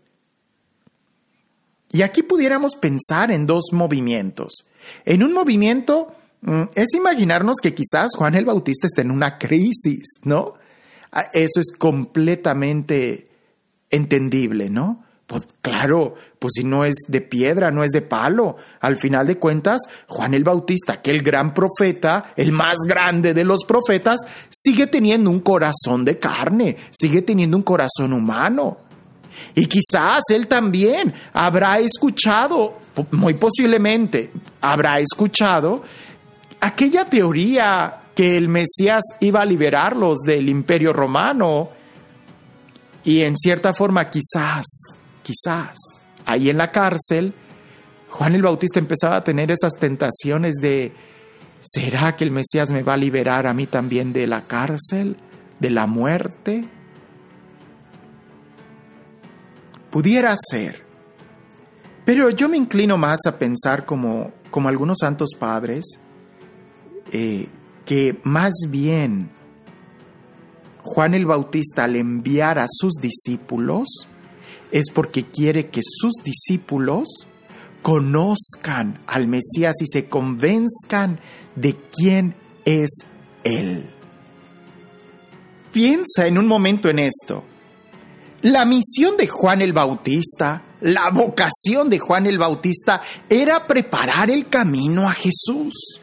Y 1.92 2.02
aquí 2.04 2.24
pudiéramos 2.24 2.76
pensar 2.76 3.32
en 3.32 3.46
dos 3.46 3.66
movimientos. 3.72 4.66
En 5.06 5.24
un 5.24 5.34
movimiento 5.34 6.14
mm, 6.42 6.64
es 6.74 6.94
imaginarnos 6.96 7.58
que 7.62 7.74
quizás 7.74 8.12
Juan 8.16 8.36
el 8.36 8.46
Bautista 8.46 8.88
esté 8.88 9.02
en 9.02 9.12
una 9.12 9.38
crisis, 9.38 10.20
¿no? 10.24 10.54
Ah, 11.12 11.28
eso 11.34 11.60
es 11.60 11.76
completamente 11.78 13.30
entendible, 13.90 14.70
¿no? 14.70 15.04
Pues 15.32 15.48
claro, 15.62 16.16
pues 16.40 16.52
si 16.56 16.66
no 16.66 16.84
es 16.84 16.96
de 17.08 17.22
piedra, 17.22 17.72
no 17.72 17.86
es 17.86 17.92
de 17.92 18.02
palo. 18.02 18.58
Al 18.82 18.98
final 18.98 19.26
de 19.28 19.38
cuentas, 19.38 19.80
Juan 20.08 20.34
el 20.34 20.44
Bautista, 20.44 20.94
aquel 20.94 21.22
gran 21.22 21.54
profeta, 21.54 22.34
el 22.36 22.52
más 22.52 22.76
grande 22.86 23.34
de 23.34 23.46
los 23.46 23.60
profetas, 23.66 24.20
sigue 24.50 24.88
teniendo 24.88 25.30
un 25.30 25.40
corazón 25.40 26.04
de 26.04 26.18
carne, 26.18 26.76
sigue 26.92 27.22
teniendo 27.22 27.56
un 27.56 27.64
corazón 27.64 28.12
humano. 28.12 28.80
Y 29.56 29.66
quizás 29.66 30.22
él 30.30 30.48
también 30.48 31.14
habrá 31.34 31.80
escuchado, 31.80 32.78
muy 33.12 33.34
posiblemente 33.36 34.32
habrá 34.62 35.00
escuchado, 35.00 35.84
aquella 36.60 37.06
teoría 37.06 38.02
que 38.16 38.38
el 38.38 38.48
Mesías 38.50 39.04
iba 39.20 39.42
a 39.42 39.46
liberarlos 39.46 40.20
del 40.20 40.50
imperio 40.50 40.94
romano. 40.94 41.70
Y 43.04 43.22
en 43.22 43.36
cierta 43.36 43.74
forma 43.74 44.10
quizás, 44.10 44.66
quizás, 45.24 45.76
ahí 46.26 46.50
en 46.50 46.58
la 46.58 46.72
cárcel, 46.72 47.34
Juan 48.10 48.36
el 48.36 48.44
Bautista 48.44 48.80
empezaba 48.80 49.18
a 49.18 49.24
tener 49.24 49.50
esas 49.50 49.74
tentaciones 49.80 50.56
de, 50.62 50.92
¿será 51.62 52.16
que 52.16 52.26
el 52.26 52.32
Mesías 52.32 52.70
me 52.72 52.84
va 52.84 52.94
a 52.94 52.98
liberar 52.98 53.48
a 53.48 53.54
mí 53.54 53.66
también 53.66 54.14
de 54.14 54.28
la 54.28 54.42
cárcel, 54.42 55.16
de 55.60 55.70
la 55.70 55.88
muerte? 55.88 56.66
Pudiera 59.92 60.36
ser. 60.50 60.84
Pero 62.06 62.30
yo 62.30 62.50
me 62.50 62.58
inclino 62.58 62.98
más 62.98 63.20
a 63.28 63.38
pensar 63.38 63.86
como, 63.86 64.32
como 64.50 64.70
algunos 64.70 64.98
santos 65.00 65.30
padres, 65.38 65.86
eh, 67.12 67.48
que 67.86 68.20
más 68.24 68.54
bien 68.70 69.30
Juan 70.84 71.14
el 71.14 71.26
Bautista 71.26 71.84
al 71.84 71.96
enviar 71.96 72.58
a 72.58 72.68
sus 72.70 72.94
discípulos 73.02 74.08
es 74.72 74.90
porque 74.94 75.24
quiere 75.26 75.70
que 75.70 75.82
sus 75.84 76.14
discípulos 76.24 77.28
conozcan 77.82 79.02
al 79.08 79.28
Mesías 79.28 79.76
y 79.82 79.88
se 79.88 80.08
convenzcan 80.08 81.20
de 81.56 81.76
quién 81.76 82.36
es 82.66 82.90
Él. 83.44 83.90
Piensa 85.72 86.28
en 86.28 86.38
un 86.38 86.48
momento 86.48 86.90
en 86.90 87.00
esto. 87.00 87.44
La 88.44 88.66
misión 88.66 89.18
de 89.18 89.28
Juan 89.28 89.62
el 89.62 89.72
Bautista, 89.72 90.64
la 90.82 91.12
vocación 91.12 91.92
de 91.92 92.00
Juan 92.00 92.26
el 92.26 92.40
Bautista 92.40 93.00
era 93.30 93.68
preparar 93.68 94.32
el 94.32 94.50
camino 94.50 95.08
a 95.08 95.12
Jesús. 95.12 96.00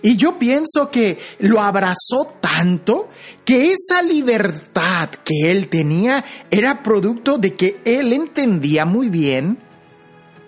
Y 0.00 0.16
yo 0.16 0.38
pienso 0.38 0.90
que 0.90 1.18
lo 1.40 1.60
abrazó 1.60 2.34
tanto 2.40 3.10
que 3.44 3.72
esa 3.72 4.00
libertad 4.02 5.10
que 5.22 5.50
él 5.50 5.68
tenía 5.68 6.24
era 6.50 6.82
producto 6.82 7.36
de 7.36 7.54
que 7.54 7.82
él 7.84 8.14
entendía 8.14 8.86
muy 8.86 9.10
bien 9.10 9.58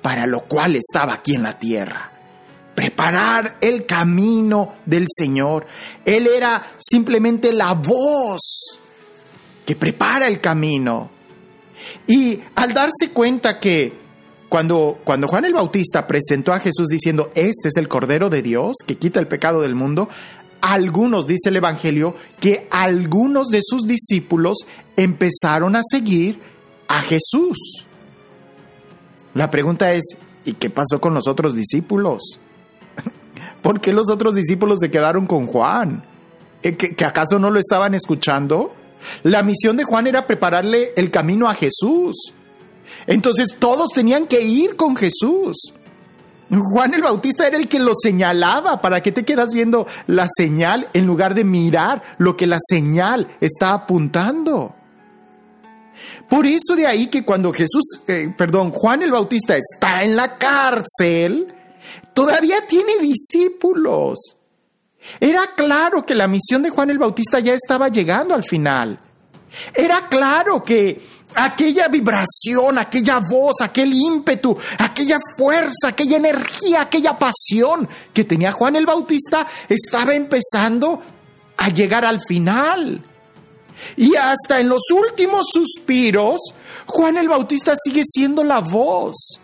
para 0.00 0.26
lo 0.26 0.44
cual 0.48 0.76
estaba 0.76 1.12
aquí 1.12 1.34
en 1.34 1.42
la 1.42 1.58
tierra. 1.58 2.10
Preparar 2.74 3.58
el 3.60 3.84
camino 3.84 4.76
del 4.86 5.06
Señor. 5.14 5.66
Él 6.06 6.26
era 6.26 6.72
simplemente 6.78 7.52
la 7.52 7.74
voz 7.74 8.80
que 9.64 9.76
prepara 9.76 10.28
el 10.28 10.40
camino. 10.40 11.10
Y 12.06 12.40
al 12.54 12.74
darse 12.74 13.10
cuenta 13.12 13.58
que 13.58 13.92
cuando, 14.48 14.98
cuando 15.04 15.28
Juan 15.28 15.44
el 15.44 15.54
Bautista 15.54 16.06
presentó 16.06 16.52
a 16.52 16.60
Jesús 16.60 16.88
diciendo, 16.88 17.30
este 17.34 17.68
es 17.68 17.76
el 17.76 17.88
Cordero 17.88 18.28
de 18.28 18.42
Dios 18.42 18.76
que 18.86 18.96
quita 18.96 19.18
el 19.18 19.26
pecado 19.26 19.62
del 19.62 19.74
mundo, 19.74 20.08
algunos, 20.60 21.26
dice 21.26 21.48
el 21.48 21.56
Evangelio, 21.56 22.14
que 22.40 22.68
algunos 22.70 23.48
de 23.48 23.60
sus 23.64 23.82
discípulos 23.82 24.58
empezaron 24.96 25.74
a 25.74 25.80
seguir 25.88 26.40
a 26.86 27.00
Jesús. 27.02 27.86
La 29.34 29.50
pregunta 29.50 29.92
es, 29.92 30.04
¿y 30.44 30.52
qué 30.52 30.70
pasó 30.70 31.00
con 31.00 31.14
los 31.14 31.26
otros 31.26 31.54
discípulos? 31.54 32.38
¿Por 33.62 33.80
qué 33.80 33.92
los 33.92 34.10
otros 34.10 34.34
discípulos 34.34 34.80
se 34.80 34.90
quedaron 34.90 35.26
con 35.26 35.46
Juan? 35.46 36.04
¿Que, 36.62 36.94
acaso 37.04 37.38
no 37.38 37.50
lo 37.50 37.58
estaban 37.58 37.94
escuchando? 37.94 38.72
La 39.22 39.42
misión 39.42 39.76
de 39.76 39.84
Juan 39.84 40.06
era 40.06 40.26
prepararle 40.26 40.92
el 40.96 41.10
camino 41.10 41.48
a 41.48 41.54
Jesús. 41.54 42.32
Entonces 43.06 43.48
todos 43.58 43.90
tenían 43.94 44.26
que 44.26 44.42
ir 44.42 44.76
con 44.76 44.96
Jesús. 44.96 45.56
Juan 46.50 46.92
el 46.92 47.02
Bautista 47.02 47.46
era 47.46 47.56
el 47.56 47.68
que 47.68 47.78
lo 47.78 47.94
señalaba. 48.00 48.80
¿Para 48.80 49.02
qué 49.02 49.12
te 49.12 49.24
quedas 49.24 49.54
viendo 49.54 49.86
la 50.06 50.28
señal 50.34 50.86
en 50.92 51.06
lugar 51.06 51.34
de 51.34 51.44
mirar 51.44 52.02
lo 52.18 52.36
que 52.36 52.46
la 52.46 52.58
señal 52.60 53.28
está 53.40 53.72
apuntando? 53.72 54.74
Por 56.28 56.46
eso 56.46 56.74
de 56.76 56.86
ahí 56.86 57.06
que 57.08 57.24
cuando 57.24 57.52
Jesús, 57.52 58.02
eh, 58.06 58.34
perdón, 58.36 58.70
Juan 58.70 59.02
el 59.02 59.12
Bautista 59.12 59.56
está 59.56 60.02
en 60.02 60.16
la 60.16 60.36
cárcel, 60.36 61.54
todavía 62.14 62.66
tiene 62.66 62.98
discípulos. 62.98 64.36
Era 65.20 65.54
claro 65.56 66.04
que 66.04 66.14
la 66.14 66.28
misión 66.28 66.62
de 66.62 66.70
Juan 66.70 66.90
el 66.90 66.98
Bautista 66.98 67.40
ya 67.40 67.54
estaba 67.54 67.88
llegando 67.88 68.34
al 68.34 68.44
final. 68.44 68.98
Era 69.74 70.08
claro 70.08 70.62
que 70.62 71.00
aquella 71.34 71.88
vibración, 71.88 72.78
aquella 72.78 73.20
voz, 73.20 73.60
aquel 73.60 73.92
ímpetu, 73.92 74.56
aquella 74.78 75.18
fuerza, 75.36 75.88
aquella 75.88 76.16
energía, 76.16 76.82
aquella 76.82 77.18
pasión 77.18 77.88
que 78.12 78.24
tenía 78.24 78.52
Juan 78.52 78.76
el 78.76 78.86
Bautista 78.86 79.46
estaba 79.68 80.14
empezando 80.14 81.02
a 81.56 81.68
llegar 81.68 82.04
al 82.04 82.20
final. 82.26 83.02
Y 83.96 84.14
hasta 84.16 84.60
en 84.60 84.68
los 84.68 84.82
últimos 84.90 85.46
suspiros, 85.52 86.40
Juan 86.86 87.16
el 87.16 87.28
Bautista 87.28 87.74
sigue 87.82 88.02
siendo 88.04 88.44
la 88.44 88.60
voz. 88.60 89.40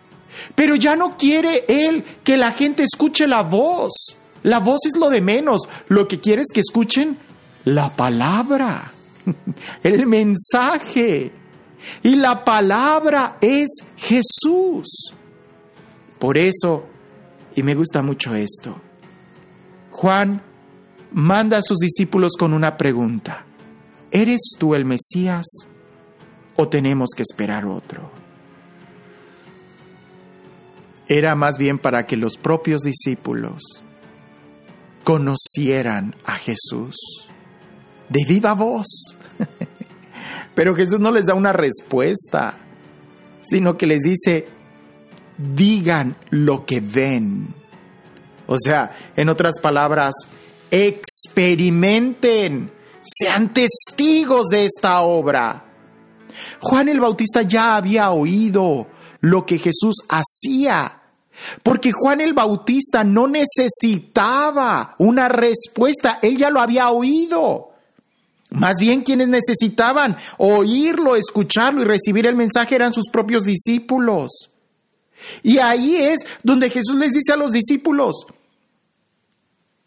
Pero 0.55 0.77
ya 0.77 0.95
no 0.95 1.17
quiere 1.17 1.65
él 1.69 2.05
que 2.23 2.37
la 2.37 2.53
gente 2.53 2.85
escuche 2.85 3.27
la 3.27 3.43
voz. 3.43 4.18
La 4.43 4.61
voz 4.61 4.87
es 4.87 4.97
lo 4.97 5.11
de 5.11 5.21
menos. 5.21 5.63
Lo 5.89 6.07
que 6.09 6.21
quiere 6.21 6.43
es 6.43 6.49
que 6.53 6.61
escuchen 6.61 7.19
la 7.65 7.95
palabra, 7.95 8.93
el 9.83 10.07
mensaje. 10.07 11.33
Y 12.03 12.17
la 12.17 12.45
palabra 12.45 13.39
es 13.41 13.69
Jesús. 13.97 15.15
Por 16.19 16.37
eso, 16.37 16.87
y 17.55 17.63
me 17.63 17.75
gusta 17.75 18.03
mucho 18.03 18.35
esto, 18.35 18.81
Juan 19.91 20.43
manda 21.13 21.59
a 21.59 21.63
sus 21.63 21.79
discípulos 21.79 22.33
con 22.39 22.53
una 22.53 22.77
pregunta. 22.77 23.45
¿Eres 24.11 24.41
tú 24.59 24.75
el 24.75 24.85
Mesías 24.85 25.47
o 26.57 26.69
tenemos 26.69 27.11
que 27.17 27.23
esperar 27.23 27.67
otro? 27.67 28.11
Era 31.07 31.35
más 31.35 31.57
bien 31.59 31.79
para 31.79 32.07
que 32.07 32.17
los 32.17 32.37
propios 32.37 32.83
discípulos 32.83 33.83
conocieran 35.09 36.15
a 36.27 36.35
Jesús 36.35 36.95
de 38.11 38.27
viva 38.29 38.53
voz. 38.53 39.17
Pero 40.55 40.75
Jesús 40.75 41.01
no 41.01 41.11
les 41.11 41.25
da 41.25 41.33
una 41.33 41.55
respuesta, 41.55 42.59
sino 43.41 43.79
que 43.79 43.87
les 43.87 44.01
dice, 44.01 44.49
digan 45.39 46.15
lo 46.29 46.67
que 46.67 46.81
ven. 46.81 47.55
O 48.49 48.59
sea, 48.59 48.95
en 49.17 49.31
otras 49.31 49.59
palabras, 49.61 50.13
experimenten, 50.71 52.71
sean 53.01 53.55
testigos 53.55 54.49
de 54.49 54.67
esta 54.67 55.01
obra. 55.01 55.73
Juan 56.61 56.91
el 56.91 57.01
Bautista 57.01 57.41
ya 57.41 57.77
había 57.77 58.11
oído 58.11 58.89
lo 59.23 59.47
que 59.47 59.57
Jesús 59.57 60.05
hacía, 60.11 60.98
porque 61.63 61.93
Juan 61.93 62.21
el 62.21 62.35
Bautista 62.35 63.05
no 63.05 63.29
necesitaba 63.29 64.95
una 64.99 65.29
respuesta, 65.29 66.19
él 66.23 66.37
ya 66.37 66.51
lo 66.51 66.61
había 66.61 66.91
oído. 66.91 67.73
Más 68.51 68.75
bien 68.81 69.03
quienes 69.03 69.29
necesitaban 69.29 70.17
oírlo, 70.39 71.17
escucharlo 71.17 71.83
y 71.83 71.85
recibir 71.85 72.27
el 72.27 72.35
mensaje 72.35 72.75
eran 72.75 72.93
sus 72.93 73.05
propios 73.13 73.45
discípulos. 73.45 74.51
Y 75.43 75.59
ahí 75.59 75.97
es 75.97 76.21
donde 76.43 76.71
Jesús 76.71 76.95
les 76.95 77.13
dice 77.13 77.33
a 77.33 77.37
los 77.37 77.51
discípulos, 77.51 78.27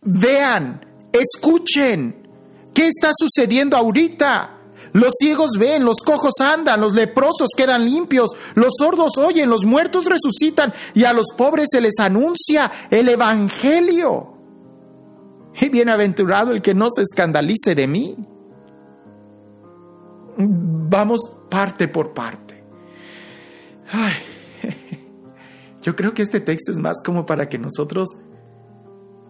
vean, 0.01 0.85
escuchen, 1.11 2.27
¿qué 2.73 2.87
está 2.87 3.11
sucediendo 3.17 3.77
ahorita? 3.77 4.60
Los 4.93 5.13
ciegos 5.17 5.51
ven, 5.57 5.85
los 5.85 5.97
cojos 5.97 6.33
andan, 6.41 6.81
los 6.81 6.93
leprosos 6.93 7.49
quedan 7.55 7.85
limpios, 7.85 8.29
los 8.55 8.71
sordos 8.77 9.17
oyen, 9.17 9.49
los 9.49 9.63
muertos 9.65 10.05
resucitan 10.05 10.73
y 10.93 11.05
a 11.05 11.13
los 11.13 11.27
pobres 11.37 11.67
se 11.71 11.81
les 11.81 11.99
anuncia 11.99 12.71
el 12.89 13.09
Evangelio. 13.09 14.33
Y 15.59 15.69
bienaventurado 15.69 16.51
el 16.51 16.61
que 16.61 16.73
no 16.73 16.87
se 16.89 17.01
escandalice 17.01 17.75
de 17.75 17.87
mí. 17.87 18.15
Vamos 20.37 21.21
parte 21.49 21.87
por 21.87 22.13
parte. 22.13 22.63
Ay, 23.91 24.13
yo 25.81 25.95
creo 25.95 26.13
que 26.13 26.21
este 26.21 26.39
texto 26.39 26.71
es 26.71 26.79
más 26.79 27.01
como 27.03 27.25
para 27.25 27.49
que 27.49 27.57
nosotros, 27.57 28.17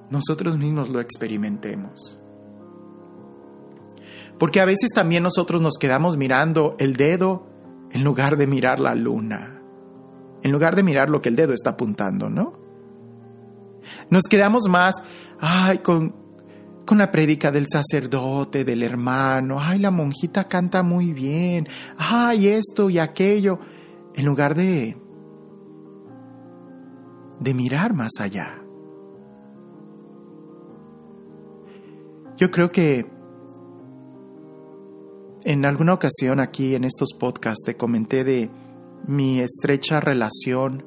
nosotros 0.10 0.58
mismos 0.58 0.90
lo 0.90 1.00
experimentemos. 1.00 2.22
Porque 4.42 4.60
a 4.60 4.66
veces 4.66 4.90
también 4.92 5.22
nosotros 5.22 5.62
nos 5.62 5.76
quedamos 5.80 6.18
mirando 6.18 6.76
el 6.80 6.96
dedo 6.96 7.46
en 7.92 8.04
lugar 8.04 8.38
de 8.38 8.48
mirar 8.48 8.80
la 8.80 8.96
luna, 8.96 9.62
en 10.42 10.52
lugar 10.52 10.76
de 10.76 10.82
mirar 10.82 11.12
lo 11.12 11.22
que 11.22 11.30
el 11.30 11.36
dedo 11.36 11.54
está 11.54 11.70
apuntando, 11.70 12.28
¿no? 12.28 12.54
Nos 14.10 14.24
quedamos 14.24 14.64
más, 14.68 14.96
ay, 15.40 15.78
con, 15.78 16.16
con 16.88 16.98
la 16.98 17.12
prédica 17.12 17.52
del 17.52 17.68
sacerdote, 17.72 18.66
del 18.66 18.82
hermano, 18.82 19.58
ay, 19.60 19.78
la 19.78 19.92
monjita 19.92 20.48
canta 20.48 20.82
muy 20.82 21.14
bien, 21.14 21.68
ay, 22.00 22.48
esto 22.48 22.90
y 22.90 22.98
aquello, 22.98 23.60
en 24.16 24.26
lugar 24.26 24.56
de, 24.56 24.98
de 27.40 27.54
mirar 27.54 27.94
más 27.94 28.14
allá. 28.20 28.60
Yo 32.38 32.50
creo 32.50 32.72
que 32.72 33.11
en 35.44 35.66
alguna 35.66 35.94
ocasión 35.94 36.40
aquí 36.40 36.76
en 36.76 36.84
estos 36.84 37.14
podcasts 37.14 37.64
te 37.66 37.76
comenté 37.76 38.24
de 38.24 38.50
mi 39.08 39.40
estrecha 39.40 40.00
relación 40.00 40.86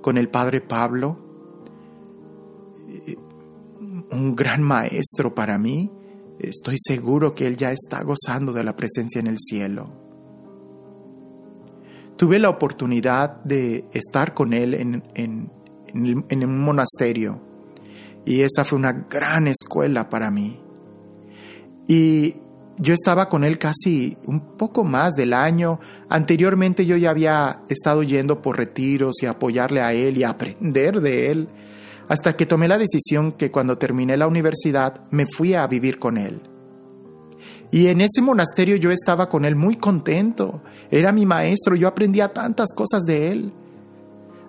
con 0.00 0.18
el 0.18 0.28
Padre 0.28 0.60
Pablo, 0.60 1.18
un 4.10 4.34
gran 4.34 4.62
maestro 4.62 5.34
para 5.34 5.58
mí. 5.58 5.90
Estoy 6.38 6.76
seguro 6.78 7.34
que 7.34 7.46
Él 7.46 7.56
ya 7.56 7.70
está 7.70 8.02
gozando 8.02 8.52
de 8.52 8.64
la 8.64 8.74
presencia 8.74 9.20
en 9.20 9.28
el 9.28 9.38
cielo. 9.38 9.90
Tuve 12.16 12.38
la 12.38 12.50
oportunidad 12.50 13.42
de 13.44 13.84
estar 13.92 14.34
con 14.34 14.52
Él 14.52 14.74
en, 14.74 15.02
en 15.14 16.44
un 16.44 16.58
monasterio 16.58 17.52
y 18.24 18.42
esa 18.42 18.64
fue 18.64 18.78
una 18.78 18.92
gran 18.92 19.48
escuela 19.48 20.08
para 20.08 20.30
mí. 20.30 20.60
Y 21.88 22.36
yo 22.82 22.94
estaba 22.94 23.28
con 23.28 23.44
él 23.44 23.58
casi 23.58 24.16
un 24.26 24.56
poco 24.56 24.82
más 24.82 25.12
del 25.12 25.32
año. 25.34 25.78
Anteriormente 26.08 26.84
yo 26.84 26.96
ya 26.96 27.10
había 27.10 27.62
estado 27.68 28.02
yendo 28.02 28.42
por 28.42 28.56
retiros 28.56 29.22
y 29.22 29.26
apoyarle 29.26 29.80
a 29.80 29.92
él 29.92 30.18
y 30.18 30.24
aprender 30.24 31.00
de 31.00 31.30
él 31.30 31.48
hasta 32.08 32.36
que 32.36 32.44
tomé 32.44 32.66
la 32.66 32.78
decisión 32.78 33.32
que 33.32 33.50
cuando 33.50 33.78
terminé 33.78 34.16
la 34.16 34.26
universidad 34.26 35.04
me 35.10 35.26
fui 35.26 35.54
a 35.54 35.66
vivir 35.66 35.98
con 35.98 36.18
él. 36.18 36.42
Y 37.70 37.86
en 37.86 38.00
ese 38.02 38.20
monasterio 38.20 38.76
yo 38.76 38.90
estaba 38.90 39.28
con 39.28 39.44
él 39.44 39.56
muy 39.56 39.76
contento, 39.76 40.62
era 40.90 41.12
mi 41.12 41.24
maestro, 41.24 41.74
yo 41.74 41.88
aprendía 41.88 42.32
tantas 42.32 42.74
cosas 42.74 43.02
de 43.04 43.32
él, 43.32 43.52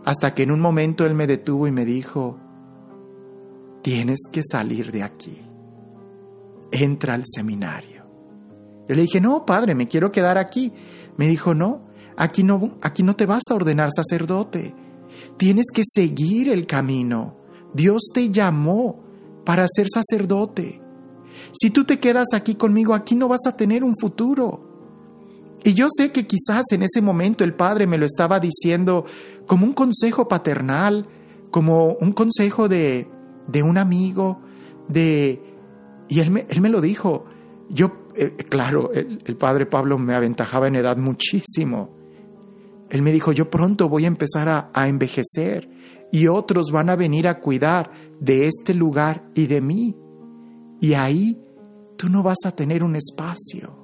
hasta 0.03 0.33
que 0.33 0.43
en 0.43 0.51
un 0.51 0.59
momento 0.59 1.05
él 1.05 1.13
me 1.13 1.25
detuvo 1.25 1.67
y 1.67 1.71
me 1.71 1.85
dijo, 1.85 2.37
tienes 3.81 4.19
que 4.29 4.41
salir 4.43 4.91
de 4.91 5.03
aquí, 5.03 5.41
entra 6.71 7.13
al 7.13 7.23
seminario. 7.25 7.92
Yo 8.87 8.95
le 8.95 9.03
dije, 9.03 9.21
no, 9.21 9.45
padre, 9.45 9.75
me 9.75 9.87
quiero 9.87 10.11
quedar 10.11 10.37
aquí. 10.37 10.73
Me 11.17 11.27
dijo, 11.27 11.53
no, 11.53 11.85
aquí 12.17 12.43
no, 12.43 12.77
aquí 12.81 13.03
no 13.03 13.15
te 13.15 13.25
vas 13.25 13.43
a 13.49 13.55
ordenar 13.55 13.89
sacerdote, 13.95 14.75
tienes 15.37 15.67
que 15.73 15.83
seguir 15.85 16.49
el 16.49 16.67
camino. 16.67 17.37
Dios 17.73 18.11
te 18.13 18.29
llamó 18.29 19.03
para 19.45 19.65
ser 19.67 19.87
sacerdote. 19.89 20.81
Si 21.51 21.69
tú 21.69 21.85
te 21.85 21.99
quedas 21.99 22.27
aquí 22.33 22.55
conmigo, 22.55 22.93
aquí 22.93 23.15
no 23.15 23.27
vas 23.27 23.45
a 23.47 23.55
tener 23.55 23.83
un 23.83 23.95
futuro. 23.99 24.69
Y 25.63 25.73
yo 25.73 25.87
sé 25.89 26.11
que 26.11 26.27
quizás 26.27 26.71
en 26.71 26.83
ese 26.83 27.01
momento 27.01 27.43
el 27.43 27.53
Padre 27.53 27.87
me 27.87 27.97
lo 27.97 28.05
estaba 28.05 28.39
diciendo 28.39 29.05
como 29.47 29.65
un 29.65 29.73
consejo 29.73 30.27
paternal, 30.27 31.07
como 31.51 31.93
un 31.93 32.11
consejo 32.11 32.67
de, 32.67 33.07
de 33.47 33.63
un 33.63 33.77
amigo, 33.77 34.41
de... 34.87 35.41
Y 36.09 36.19
él 36.19 36.31
me, 36.31 36.45
él 36.49 36.59
me 36.59 36.69
lo 36.69 36.81
dijo. 36.81 37.25
Yo, 37.69 38.02
eh, 38.15 38.35
claro, 38.49 38.91
el, 38.93 39.35
Padre 39.37 39.65
Pablo 39.65 39.97
me 39.97 40.15
aventajaba 40.15 40.67
en 40.67 40.75
edad 40.75 40.97
muchísimo. 40.97 41.89
Él 42.89 43.01
me 43.01 43.11
dijo, 43.11 43.31
yo 43.31 43.49
pronto 43.49 43.89
voy 43.89 44.05
a 44.05 44.07
empezar 44.07 44.69
a 44.71 44.87
envejecer 44.87 45.69
y 46.11 46.27
otros 46.27 46.71
van 46.71 46.89
a 46.89 46.95
venir 46.95 47.27
a 47.27 47.39
cuidar 47.39 47.91
de 48.19 48.45
este 48.45 48.73
lugar 48.73 49.23
y 49.33 49.47
de 49.47 49.61
mí. 49.61 49.97
Y 50.79 50.93
ahí 50.93 51.41
tú 51.97 52.07
no 52.07 52.21
vas 52.21 52.37
a 52.45 52.51
tener 52.51 52.83
un 52.83 52.95
espacio. 52.95 53.83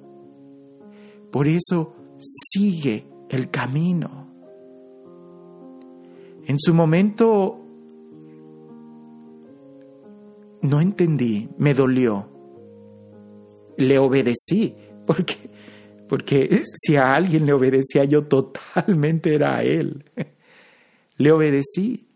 Por 1.32 1.48
eso 1.48 1.96
sigue 2.18 3.08
el 3.30 3.50
camino. 3.50 4.28
En 6.46 6.60
su 6.60 6.74
momento 6.74 7.60
no 10.62 10.82
entendí, 10.82 11.50
me 11.58 11.74
dolió. 11.74 12.39
Le 13.80 13.98
obedecí, 13.98 14.76
porque, 15.08 15.50
porque 16.08 16.64
si 16.66 16.98
a 16.98 17.16
alguien 17.16 17.46
le 17.46 17.54
obedecía 17.54 18.04
yo 18.04 18.26
totalmente 18.26 19.34
era 19.34 19.56
a 19.56 19.64
él. 19.64 20.06
Le 21.18 21.32
obedecí. 21.32 22.08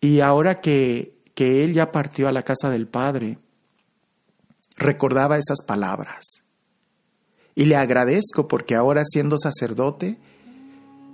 Y 0.00 0.20
ahora 0.20 0.60
que, 0.60 1.18
que 1.34 1.64
él 1.64 1.72
ya 1.72 1.90
partió 1.90 2.28
a 2.28 2.32
la 2.32 2.42
casa 2.42 2.70
del 2.70 2.86
Padre, 2.86 3.38
recordaba 4.76 5.38
esas 5.38 5.62
palabras. 5.66 6.24
Y 7.54 7.64
le 7.66 7.76
agradezco 7.76 8.48
porque 8.48 8.74
ahora 8.74 9.02
siendo 9.04 9.38
sacerdote, 9.38 10.18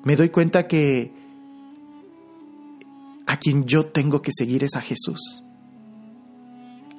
me 0.05 0.17
doy 0.17 0.31
cuenta 0.31 0.67
que 0.67 1.13
a 3.27 3.39
quien 3.39 3.65
yo 3.65 3.87
tengo 3.87 4.23
que 4.23 4.33
seguir 4.37 4.65
es 4.65 4.75
a 4.75 4.81
Jesús. 4.81 5.45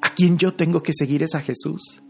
A 0.01 0.13
quien 0.13 0.37
yo 0.37 0.53
tengo 0.53 0.81
que 0.81 0.93
seguir 0.93 1.23
es 1.23 1.35
a 1.35 1.41
Jesús. 1.41 2.01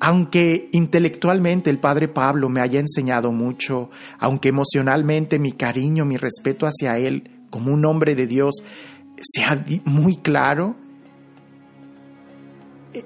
Aunque 0.00 0.70
intelectualmente 0.72 1.68
el 1.70 1.78
Padre 1.78 2.08
Pablo 2.08 2.48
me 2.48 2.60
haya 2.60 2.80
enseñado 2.80 3.32
mucho, 3.32 3.90
aunque 4.18 4.48
emocionalmente 4.48 5.38
mi 5.38 5.52
cariño, 5.52 6.06
mi 6.06 6.16
respeto 6.16 6.66
hacia 6.66 6.96
Él 6.96 7.30
como 7.50 7.72
un 7.72 7.84
hombre 7.84 8.14
de 8.14 8.26
Dios 8.26 8.62
sea 9.20 9.62
muy 9.84 10.16
claro, 10.16 10.76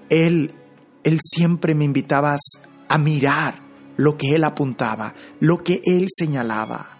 él, 0.09 0.55
él 1.03 1.19
siempre 1.21 1.75
me 1.75 1.85
invitaba 1.85 2.37
a 2.89 2.99
mirar 2.99 3.61
lo 3.97 4.17
que 4.17 4.35
él 4.35 4.45
apuntaba, 4.45 5.15
lo 5.41 5.63
que 5.63 5.83
él 5.85 6.07
señalaba. 6.09 6.91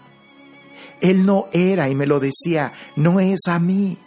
Él 1.01 1.25
no 1.25 1.47
era, 1.53 1.89
y 1.89 1.95
me 1.95 2.07
lo 2.07 2.19
decía, 2.19 2.73
no 2.95 3.19
es 3.19 3.41
a 3.47 3.59
mí. 3.59 3.97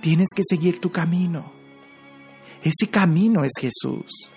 Tienes 0.00 0.28
que 0.34 0.42
seguir 0.44 0.80
tu 0.80 0.90
camino. 0.90 1.52
Ese 2.62 2.88
camino 2.88 3.44
es 3.44 3.52
Jesús. 3.58 4.32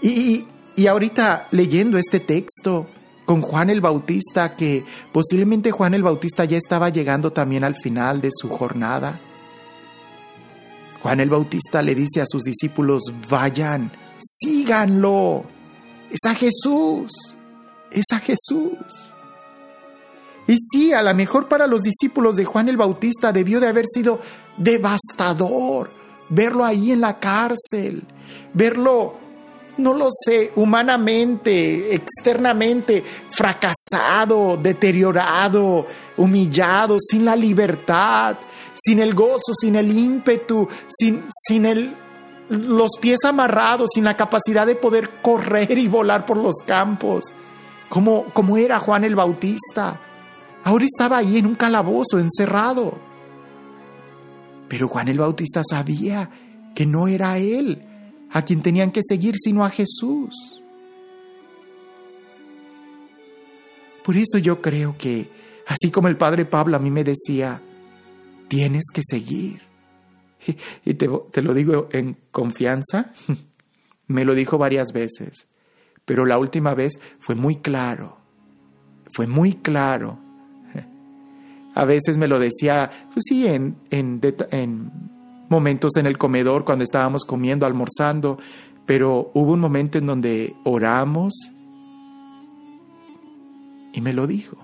Y, 0.00 0.46
y 0.76 0.86
ahorita 0.86 1.48
leyendo 1.50 1.98
este 1.98 2.20
texto, 2.20 2.86
con 3.24 3.40
Juan 3.40 3.70
el 3.70 3.80
Bautista, 3.80 4.56
que 4.56 4.84
posiblemente 5.12 5.70
Juan 5.70 5.94
el 5.94 6.02
Bautista 6.02 6.44
ya 6.44 6.56
estaba 6.56 6.88
llegando 6.88 7.32
también 7.32 7.64
al 7.64 7.76
final 7.76 8.20
de 8.20 8.30
su 8.32 8.48
jornada. 8.48 9.20
Juan 11.00 11.20
el 11.20 11.30
Bautista 11.30 11.82
le 11.82 11.94
dice 11.94 12.20
a 12.20 12.26
sus 12.26 12.42
discípulos, 12.42 13.02
vayan, 13.28 13.92
síganlo. 14.18 15.44
Es 16.10 16.20
a 16.28 16.34
Jesús, 16.34 17.36
es 17.90 18.04
a 18.12 18.18
Jesús. 18.18 19.12
Y 20.46 20.56
sí, 20.58 20.92
a 20.92 21.02
lo 21.02 21.14
mejor 21.14 21.48
para 21.48 21.66
los 21.66 21.82
discípulos 21.82 22.36
de 22.36 22.44
Juan 22.44 22.68
el 22.68 22.76
Bautista 22.76 23.32
debió 23.32 23.60
de 23.60 23.68
haber 23.68 23.86
sido 23.86 24.18
devastador 24.56 26.02
verlo 26.28 26.64
ahí 26.64 26.92
en 26.92 27.00
la 27.00 27.18
cárcel, 27.18 28.04
verlo, 28.54 29.18
no 29.78 29.94
lo 29.94 30.08
sé, 30.10 30.52
humanamente, 30.56 31.94
externamente, 31.94 33.02
fracasado, 33.30 34.56
deteriorado, 34.56 35.86
humillado, 36.16 36.96
sin 37.00 37.24
la 37.24 37.34
libertad, 37.34 38.36
sin 38.74 38.98
el 38.98 39.14
gozo, 39.14 39.52
sin 39.58 39.76
el 39.76 39.90
ímpetu, 39.90 40.68
sin, 40.86 41.24
sin 41.30 41.66
el, 41.66 41.96
los 42.48 42.92
pies 43.00 43.24
amarrados, 43.24 43.90
sin 43.94 44.04
la 44.04 44.16
capacidad 44.16 44.66
de 44.66 44.76
poder 44.76 45.20
correr 45.22 45.78
y 45.78 45.88
volar 45.88 46.26
por 46.26 46.36
los 46.36 46.56
campos, 46.66 47.32
como, 47.88 48.26
como 48.32 48.56
era 48.56 48.78
Juan 48.78 49.04
el 49.04 49.16
Bautista. 49.16 50.00
Ahora 50.64 50.84
estaba 50.84 51.18
ahí 51.18 51.38
en 51.38 51.46
un 51.46 51.54
calabozo, 51.54 52.18
encerrado. 52.18 52.98
Pero 54.68 54.88
Juan 54.88 55.08
el 55.08 55.18
Bautista 55.18 55.62
sabía 55.68 56.30
que 56.74 56.86
no 56.86 57.08
era 57.08 57.38
él 57.38 57.91
a 58.32 58.42
quien 58.42 58.62
tenían 58.62 58.90
que 58.90 59.00
seguir, 59.02 59.34
sino 59.36 59.64
a 59.64 59.70
Jesús. 59.70 60.62
Por 64.04 64.16
eso 64.16 64.38
yo 64.38 64.60
creo 64.60 64.96
que, 64.98 65.28
así 65.66 65.90
como 65.90 66.08
el 66.08 66.16
Padre 66.16 66.44
Pablo 66.44 66.76
a 66.76 66.80
mí 66.80 66.90
me 66.90 67.04
decía, 67.04 67.60
tienes 68.48 68.84
que 68.92 69.02
seguir. 69.04 69.62
Y 70.84 70.94
te, 70.94 71.08
te 71.30 71.40
lo 71.40 71.54
digo 71.54 71.88
en 71.92 72.16
confianza, 72.32 73.12
me 74.08 74.24
lo 74.24 74.34
dijo 74.34 74.58
varias 74.58 74.92
veces, 74.92 75.46
pero 76.04 76.26
la 76.26 76.36
última 76.36 76.74
vez 76.74 76.98
fue 77.20 77.36
muy 77.36 77.56
claro, 77.56 78.18
fue 79.14 79.28
muy 79.28 79.54
claro 79.54 80.18
a 81.74 81.84
veces 81.84 82.18
me 82.18 82.28
lo 82.28 82.38
decía, 82.38 82.90
pues 83.12 83.24
sí, 83.28 83.46
en, 83.46 83.76
en, 83.90 84.20
momentos 85.52 85.92
en 85.96 86.06
el 86.06 86.18
comedor, 86.18 86.64
cuando 86.64 86.82
estábamos 86.82 87.24
comiendo, 87.24 87.66
almorzando, 87.66 88.38
pero 88.84 89.30
hubo 89.34 89.52
un 89.52 89.60
momento 89.60 89.98
en 89.98 90.06
donde 90.06 90.56
oramos 90.64 91.52
y 93.92 94.00
me 94.00 94.12
lo 94.12 94.26
dijo. 94.26 94.56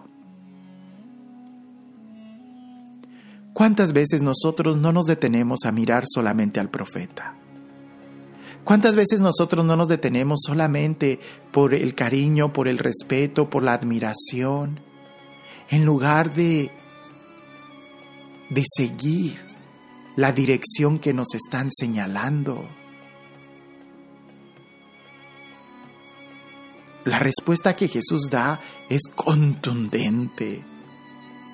¿Cuántas 3.53 3.93
veces 3.93 4.23
nosotros 4.23 4.77
no 4.77 4.93
nos 4.93 5.07
detenemos 5.07 5.61
a 5.65 5.73
mirar 5.73 6.05
solamente 6.07 6.59
al 6.59 6.71
profeta? 6.71 7.35
¿Cuántas 8.65 8.97
veces 8.97 9.21
nosotros 9.21 9.65
no 9.65 9.77
nos 9.77 9.89
detenemos 9.89 10.41
solamente 10.45 11.21
por 11.53 11.75
el 11.75 11.95
cariño, 11.95 12.53
por 12.53 12.69
el 12.69 12.79
respeto, 12.79 13.49
por 13.49 13.63
la 13.63 13.75
admiración, 13.75 14.81
en 15.71 15.85
lugar 15.85 16.35
de 16.35 16.71
de 18.51 18.63
seguir 18.77 19.48
la 20.19 20.33
dirección 20.33 20.99
que 20.99 21.15
nos 21.15 21.33
están 21.33 21.71
señalando. 21.71 22.65
La 27.05 27.21
respuesta 27.21 27.77
que 27.77 27.87
Jesús 27.87 28.29
da 28.29 28.61
es 28.91 29.03
contundente. 29.15 30.65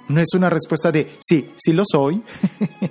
No 0.09 0.19
es 0.19 0.29
una 0.35 0.49
respuesta 0.49 0.91
de, 0.91 1.15
sí, 1.21 1.51
sí 1.57 1.75
lo 1.75 1.83
soy. 1.87 2.23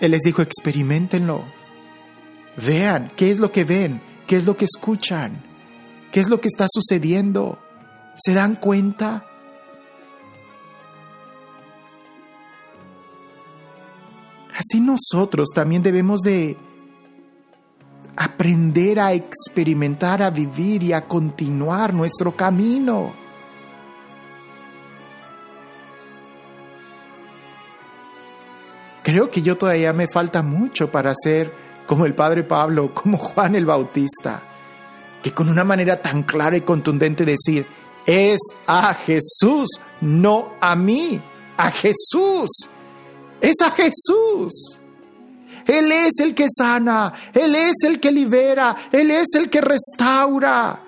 Él 0.00 0.12
les 0.12 0.20
dijo, 0.20 0.40
experimentenlo. 0.40 1.44
Vean 2.64 3.10
qué 3.16 3.32
es 3.32 3.40
lo 3.40 3.50
que 3.50 3.64
ven, 3.64 4.00
qué 4.28 4.36
es 4.36 4.46
lo 4.46 4.56
que 4.56 4.66
escuchan, 4.66 5.42
qué 6.12 6.20
es 6.20 6.28
lo 6.28 6.40
que 6.40 6.46
está 6.46 6.66
sucediendo. 6.72 7.58
¿Se 8.14 8.34
dan 8.34 8.54
cuenta? 8.54 9.26
Así 14.56 14.80
nosotros 14.80 15.48
también 15.54 15.82
debemos 15.82 16.20
de 16.20 16.56
aprender 18.16 19.00
a 19.00 19.12
experimentar, 19.14 20.22
a 20.22 20.30
vivir 20.30 20.82
y 20.82 20.92
a 20.92 21.06
continuar 21.06 21.94
nuestro 21.94 22.36
camino. 22.36 23.12
Creo 29.02 29.30
que 29.30 29.42
yo 29.42 29.56
todavía 29.56 29.92
me 29.92 30.06
falta 30.06 30.42
mucho 30.42 30.90
para 30.90 31.12
ser 31.14 31.52
como 31.86 32.06
el 32.06 32.14
Padre 32.14 32.44
Pablo, 32.44 32.94
como 32.94 33.18
Juan 33.18 33.54
el 33.56 33.66
Bautista, 33.66 34.42
que 35.22 35.32
con 35.32 35.48
una 35.48 35.64
manera 35.64 36.00
tan 36.00 36.22
clara 36.22 36.56
y 36.56 36.60
contundente 36.60 37.24
decir, 37.24 37.66
es 38.04 38.38
a 38.66 38.92
Jesús, 38.94 39.68
no 40.00 40.54
a 40.60 40.76
mí, 40.76 41.20
a 41.56 41.70
Jesús 41.70 42.48
es 43.42 43.60
a 43.60 43.70
Jesús. 43.72 44.80
Él 45.66 45.92
es 45.92 46.12
el 46.20 46.34
que 46.34 46.46
sana, 46.48 47.12
Él 47.34 47.54
es 47.54 47.74
el 47.84 48.00
que 48.00 48.10
libera, 48.10 48.74
Él 48.90 49.10
es 49.10 49.34
el 49.34 49.50
que 49.50 49.60
restaura. 49.60 50.82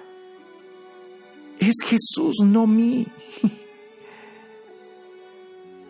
Es 1.59 1.75
Jesús, 1.85 2.37
no 2.43 2.67
mí. 2.67 3.07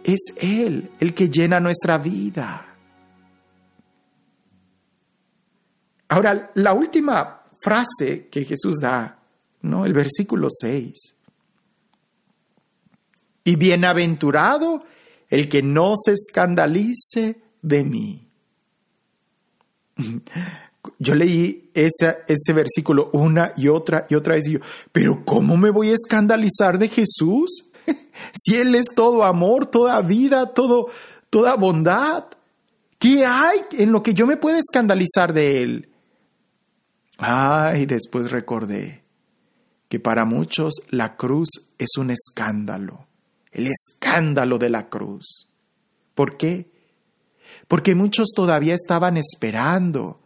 Es 0.05 0.35
Él 0.37 0.91
el 1.01 1.15
que 1.15 1.31
llena 1.31 1.61
nuestra 1.61 1.97
vida. 1.97 2.77
Ahora, 6.09 6.51
la 6.57 6.75
última 6.75 7.41
frase 7.59 8.29
que 8.31 8.45
Jesús 8.45 8.77
da, 8.79 9.19
¿no? 9.63 9.87
El 9.87 9.95
versículo 9.95 10.49
6. 10.51 10.93
Y 13.45 13.57
bienaventurado 13.57 14.85
el 15.29 15.49
que 15.49 15.63
no 15.63 15.95
se 15.97 16.13
escandalice 16.13 17.41
de 17.63 17.85
mí. 17.85 18.29
Yo 20.99 21.15
leí 21.15 21.71
ese, 21.73 22.19
ese 22.29 22.53
versículo 22.53 23.11
una 23.13 23.53
y 23.57 23.69
otra 23.69 24.07
y 24.09 24.15
otra 24.15 24.35
vez 24.35 24.49
y 24.49 24.53
yo, 24.53 24.59
pero 24.93 25.25
¿cómo 25.25 25.57
me 25.57 25.71
voy 25.71 25.91
a 25.91 25.95
escandalizar 25.95 26.79
de 26.79 26.89
Jesús? 26.89 27.71
si 28.33 28.57
Él 28.57 28.75
es 28.75 28.87
todo 28.95 29.25
amor, 29.25 29.67
toda 29.67 30.01
vida, 30.03 30.53
todo, 30.53 30.89
toda 31.31 31.57
bondad. 31.57 32.25
¿Qué 32.99 33.25
hay 33.25 33.61
en 33.73 33.93
lo 33.93 34.03
que 34.03 34.15
yo 34.15 34.27
me 34.27 34.37
pueda 34.37 34.59
escandalizar 34.59 35.33
de 35.33 35.63
Él? 35.63 35.89
Ay, 37.19 37.87
después 37.87 38.31
recordé 38.31 39.05
que 39.89 40.01
para 40.01 40.25
muchos 40.25 40.75
la 40.91 41.17
cruz 41.17 41.49
es 41.79 41.97
un 41.97 42.11
escándalo 42.11 43.07
el 43.55 43.69
escándalo 43.69 44.59
de 44.59 44.69
la 44.69 44.89
cruz. 44.89 45.49
¿Por 46.15 46.37
qué? 46.37 46.71
Porque 47.69 47.95
muchos 47.95 48.29
todavía 48.35 48.75
estaban 48.75 49.17
esperando. 49.17 50.21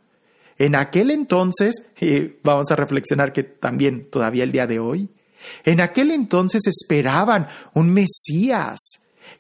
En 0.59 0.75
aquel 0.75 1.11
entonces, 1.11 1.85
y 2.01 2.35
vamos 2.43 2.71
a 2.71 2.77
reflexionar 2.77 3.33
que 3.33 3.45
también 3.45 4.11
todavía 4.11 4.45
el 4.45 4.53
día 4.53 4.67
de 4.67 4.81
hoy, 4.81 5.09
en 5.65 5.81
aquel 5.81 6.11
entonces 6.11 6.63
esperaban 6.67 7.47
un 7.75 7.93
Mesías, 7.93 8.79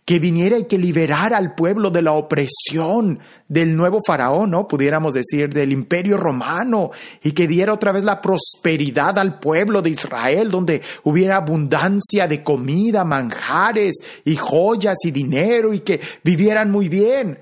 que 0.04 0.18
viniera 0.18 0.58
y 0.58 0.64
que 0.64 0.78
liberara 0.78 1.36
al 1.36 1.54
pueblo 1.54 1.90
de 1.90 2.00
la 2.00 2.12
opresión 2.12 3.18
del 3.46 3.76
nuevo 3.76 4.00
faraón, 4.06 4.50
¿no? 4.50 4.66
Pudiéramos 4.66 5.12
decir, 5.12 5.50
del 5.50 5.70
imperio 5.70 6.16
romano, 6.16 6.90
y 7.22 7.32
que 7.32 7.46
diera 7.46 7.74
otra 7.74 7.92
vez 7.92 8.04
la 8.04 8.22
prosperidad 8.22 9.18
al 9.18 9.38
pueblo 9.38 9.82
de 9.82 9.90
Israel, 9.90 10.50
donde 10.50 10.80
hubiera 11.04 11.36
abundancia 11.36 12.26
de 12.26 12.42
comida, 12.42 13.04
manjares 13.04 13.96
y 14.24 14.36
joyas 14.36 14.96
y 15.04 15.10
dinero, 15.10 15.74
y 15.74 15.80
que 15.80 16.00
vivieran 16.24 16.70
muy 16.70 16.88
bien. 16.88 17.38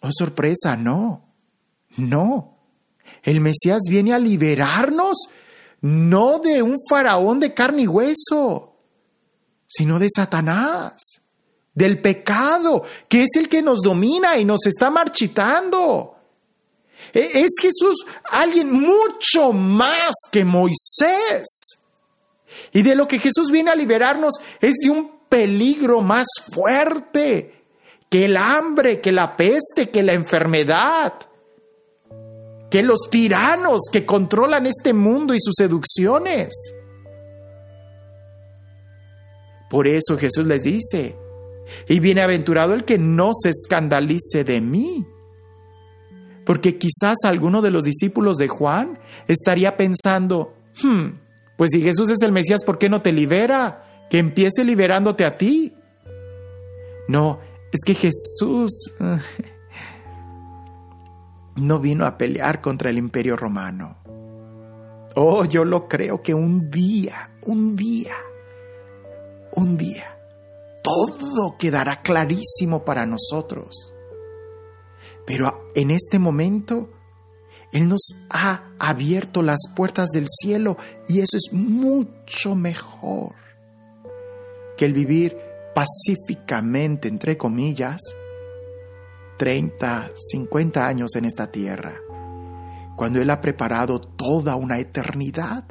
Oh, 0.00 0.10
sorpresa, 0.10 0.76
no, 0.76 1.34
no. 1.98 2.58
El 3.22 3.42
Mesías 3.42 3.82
viene 3.88 4.14
a 4.14 4.18
liberarnos 4.18 5.28
no 5.82 6.38
de 6.38 6.62
un 6.62 6.76
faraón 6.88 7.40
de 7.40 7.52
carne 7.52 7.82
y 7.82 7.86
hueso, 7.86 8.78
sino 9.68 9.98
de 9.98 10.08
Satanás 10.14 11.23
del 11.74 12.00
pecado, 12.00 12.84
que 13.08 13.22
es 13.24 13.30
el 13.36 13.48
que 13.48 13.62
nos 13.62 13.80
domina 13.80 14.38
y 14.38 14.44
nos 14.44 14.66
está 14.66 14.90
marchitando. 14.90 16.16
E, 17.12 17.40
es 17.40 17.50
Jesús 17.60 17.96
alguien 18.30 18.70
mucho 18.70 19.52
más 19.52 20.12
que 20.30 20.44
Moisés. 20.44 21.78
Y 22.72 22.82
de 22.82 22.94
lo 22.94 23.08
que 23.08 23.18
Jesús 23.18 23.50
viene 23.50 23.70
a 23.70 23.76
liberarnos 23.76 24.34
es 24.60 24.74
de 24.82 24.90
un 24.90 25.14
peligro 25.28 26.00
más 26.00 26.26
fuerte 26.52 27.64
que 28.08 28.26
el 28.26 28.36
hambre, 28.36 29.00
que 29.00 29.10
la 29.10 29.36
peste, 29.36 29.90
que 29.90 30.04
la 30.04 30.12
enfermedad, 30.12 31.14
que 32.70 32.82
los 32.82 33.00
tiranos 33.10 33.80
que 33.90 34.06
controlan 34.06 34.66
este 34.66 34.92
mundo 34.92 35.34
y 35.34 35.38
sus 35.40 35.54
seducciones. 35.56 36.54
Por 39.68 39.88
eso 39.88 40.16
Jesús 40.16 40.46
les 40.46 40.62
dice, 40.62 41.16
Y 41.88 42.00
bienaventurado 42.00 42.74
el 42.74 42.84
que 42.84 42.98
no 42.98 43.32
se 43.34 43.50
escandalice 43.50 44.44
de 44.44 44.60
mí. 44.60 45.06
Porque 46.44 46.78
quizás 46.78 47.16
alguno 47.24 47.62
de 47.62 47.70
los 47.70 47.84
discípulos 47.84 48.36
de 48.36 48.48
Juan 48.48 48.98
estaría 49.28 49.76
pensando, 49.76 50.54
hmm, 50.82 51.06
pues 51.56 51.70
si 51.72 51.80
Jesús 51.80 52.10
es 52.10 52.20
el 52.22 52.32
Mesías, 52.32 52.64
¿por 52.64 52.78
qué 52.78 52.88
no 52.88 53.00
te 53.00 53.12
libera? 53.12 54.06
Que 54.10 54.18
empiece 54.18 54.64
liberándote 54.64 55.24
a 55.24 55.36
ti. 55.36 55.74
No, 57.08 57.40
es 57.72 57.80
que 57.84 57.94
Jesús 57.94 58.94
no 61.56 61.78
vino 61.78 62.06
a 62.06 62.18
pelear 62.18 62.60
contra 62.60 62.90
el 62.90 62.98
imperio 62.98 63.36
romano. 63.36 63.98
Oh, 65.16 65.44
yo 65.44 65.64
lo 65.64 65.86
creo 65.86 66.22
que 66.22 66.34
un 66.34 66.70
día, 66.70 67.30
un 67.42 67.76
día, 67.76 68.16
un 69.52 69.76
día, 69.76 70.13
todo 70.84 71.56
quedará 71.58 72.02
clarísimo 72.02 72.84
para 72.84 73.06
nosotros. 73.06 73.92
Pero 75.26 75.66
en 75.74 75.90
este 75.90 76.18
momento, 76.18 76.90
Él 77.72 77.88
nos 77.88 78.14
ha 78.28 78.70
abierto 78.78 79.40
las 79.40 79.60
puertas 79.74 80.10
del 80.10 80.26
cielo 80.28 80.76
y 81.08 81.20
eso 81.20 81.38
es 81.38 81.52
mucho 81.52 82.54
mejor 82.54 83.34
que 84.76 84.84
el 84.84 84.92
vivir 84.92 85.38
pacíficamente, 85.74 87.08
entre 87.08 87.38
comillas, 87.38 88.00
30, 89.38 90.12
50 90.14 90.86
años 90.86 91.16
en 91.16 91.24
esta 91.24 91.50
tierra, 91.50 91.94
cuando 92.96 93.22
Él 93.22 93.30
ha 93.30 93.40
preparado 93.40 94.00
toda 94.00 94.54
una 94.54 94.78
eternidad 94.78 95.64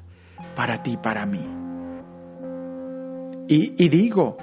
para 0.55 0.81
ti 0.81 0.93
y 0.93 0.97
para 0.97 1.27
mí. 1.27 1.47
Y, 3.47 3.83
y 3.83 3.89
digo, 3.89 4.37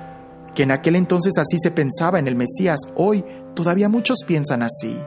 que 0.54 0.62
en 0.64 0.70
aquel 0.70 0.96
entonces 0.96 1.32
así 1.38 1.56
se 1.60 1.70
pensaba 1.70 2.18
en 2.18 2.26
el 2.26 2.36
Mesías, 2.36 2.80
hoy 2.96 3.24
todavía 3.54 3.88
muchos 3.88 4.18
piensan 4.26 4.62
así. 4.62 4.98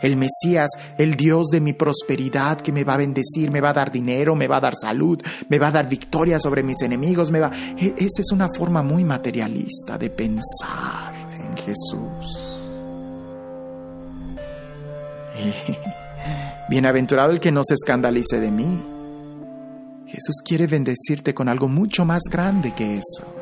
El 0.00 0.16
Mesías, 0.16 0.70
el 0.98 1.16
Dios 1.16 1.48
de 1.48 1.60
mi 1.60 1.72
prosperidad 1.72 2.60
que 2.60 2.72
me 2.72 2.84
va 2.84 2.94
a 2.94 2.98
bendecir, 2.98 3.50
me 3.50 3.60
va 3.60 3.70
a 3.70 3.74
dar 3.74 3.92
dinero, 3.92 4.34
me 4.34 4.48
va 4.48 4.56
a 4.56 4.60
dar 4.60 4.74
salud, 4.74 5.20
me 5.48 5.58
va 5.58 5.68
a 5.68 5.72
dar 5.72 5.88
victoria 5.88 6.38
sobre 6.40 6.62
mis 6.62 6.82
enemigos, 6.82 7.30
me 7.30 7.40
va... 7.40 7.50
E, 7.78 7.94
esa 7.96 8.20
es 8.20 8.32
una 8.32 8.48
forma 8.56 8.82
muy 8.82 9.04
materialista 9.04 9.98
de 9.98 10.10
pensar 10.10 11.14
en 11.14 11.56
Jesús. 11.56 12.38
Bienaventurado 16.68 17.32
el 17.32 17.40
que 17.40 17.52
no 17.52 17.62
se 17.64 17.74
escandalice 17.74 18.40
de 18.40 18.50
mí. 18.50 18.82
Jesús 20.06 20.36
quiere 20.44 20.66
bendecirte 20.66 21.32
con 21.32 21.48
algo 21.48 21.68
mucho 21.68 22.04
más 22.04 22.22
grande 22.30 22.72
que 22.72 22.98
eso. 22.98 23.41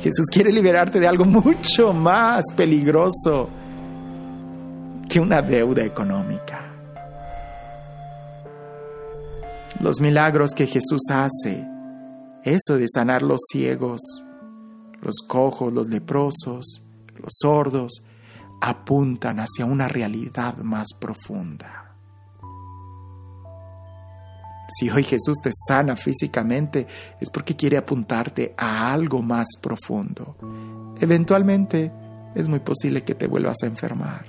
Jesús 0.00 0.26
quiere 0.32 0.50
liberarte 0.50 0.98
de 0.98 1.06
algo 1.06 1.24
mucho 1.26 1.92
más 1.92 2.44
peligroso 2.56 3.48
que 5.08 5.20
una 5.20 5.42
deuda 5.42 5.84
económica. 5.84 6.66
Los 9.80 10.00
milagros 10.00 10.52
que 10.52 10.66
Jesús 10.66 11.02
hace, 11.10 11.66
eso 12.44 12.76
de 12.76 12.86
sanar 12.88 13.22
los 13.22 13.40
ciegos, 13.50 14.00
los 15.02 15.16
cojos, 15.26 15.72
los 15.72 15.88
leprosos, 15.88 16.84
los 17.16 17.32
sordos, 17.38 18.04
apuntan 18.60 19.40
hacia 19.40 19.64
una 19.64 19.88
realidad 19.88 20.56
más 20.58 20.88
profunda. 20.98 21.79
Si 24.72 24.88
hoy 24.88 25.02
Jesús 25.02 25.38
te 25.42 25.50
sana 25.68 25.96
físicamente 25.96 26.86
es 27.20 27.30
porque 27.30 27.56
quiere 27.56 27.76
apuntarte 27.76 28.54
a 28.56 28.92
algo 28.92 29.20
más 29.20 29.48
profundo. 29.60 30.36
Eventualmente 31.00 31.92
es 32.34 32.48
muy 32.48 32.60
posible 32.60 33.02
que 33.02 33.14
te 33.14 33.26
vuelvas 33.26 33.56
a 33.62 33.66
enfermar. 33.66 34.26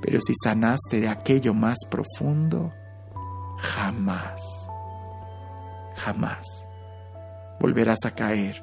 Pero 0.00 0.20
si 0.20 0.32
sanaste 0.42 1.00
de 1.00 1.08
aquello 1.08 1.54
más 1.54 1.78
profundo, 1.88 2.72
jamás, 3.58 4.40
jamás 5.96 6.46
volverás 7.60 8.04
a 8.04 8.10
caer 8.10 8.62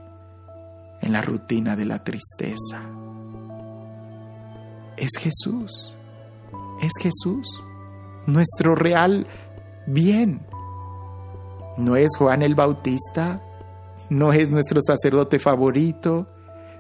en 1.02 1.14
la 1.14 1.22
rutina 1.22 1.76
de 1.76 1.86
la 1.86 2.04
tristeza. 2.04 2.82
Es 4.98 5.12
Jesús, 5.18 5.98
es 6.82 6.92
Jesús, 7.00 7.64
nuestro 8.28 8.76
real 8.76 9.26
bien, 9.88 10.46
no 11.80 11.96
es 11.96 12.10
Juan 12.18 12.42
el 12.42 12.56
Bautista, 12.56 13.42
no 14.10 14.34
es 14.34 14.52
nuestro 14.52 14.82
sacerdote 14.82 15.40
favorito, 15.40 16.28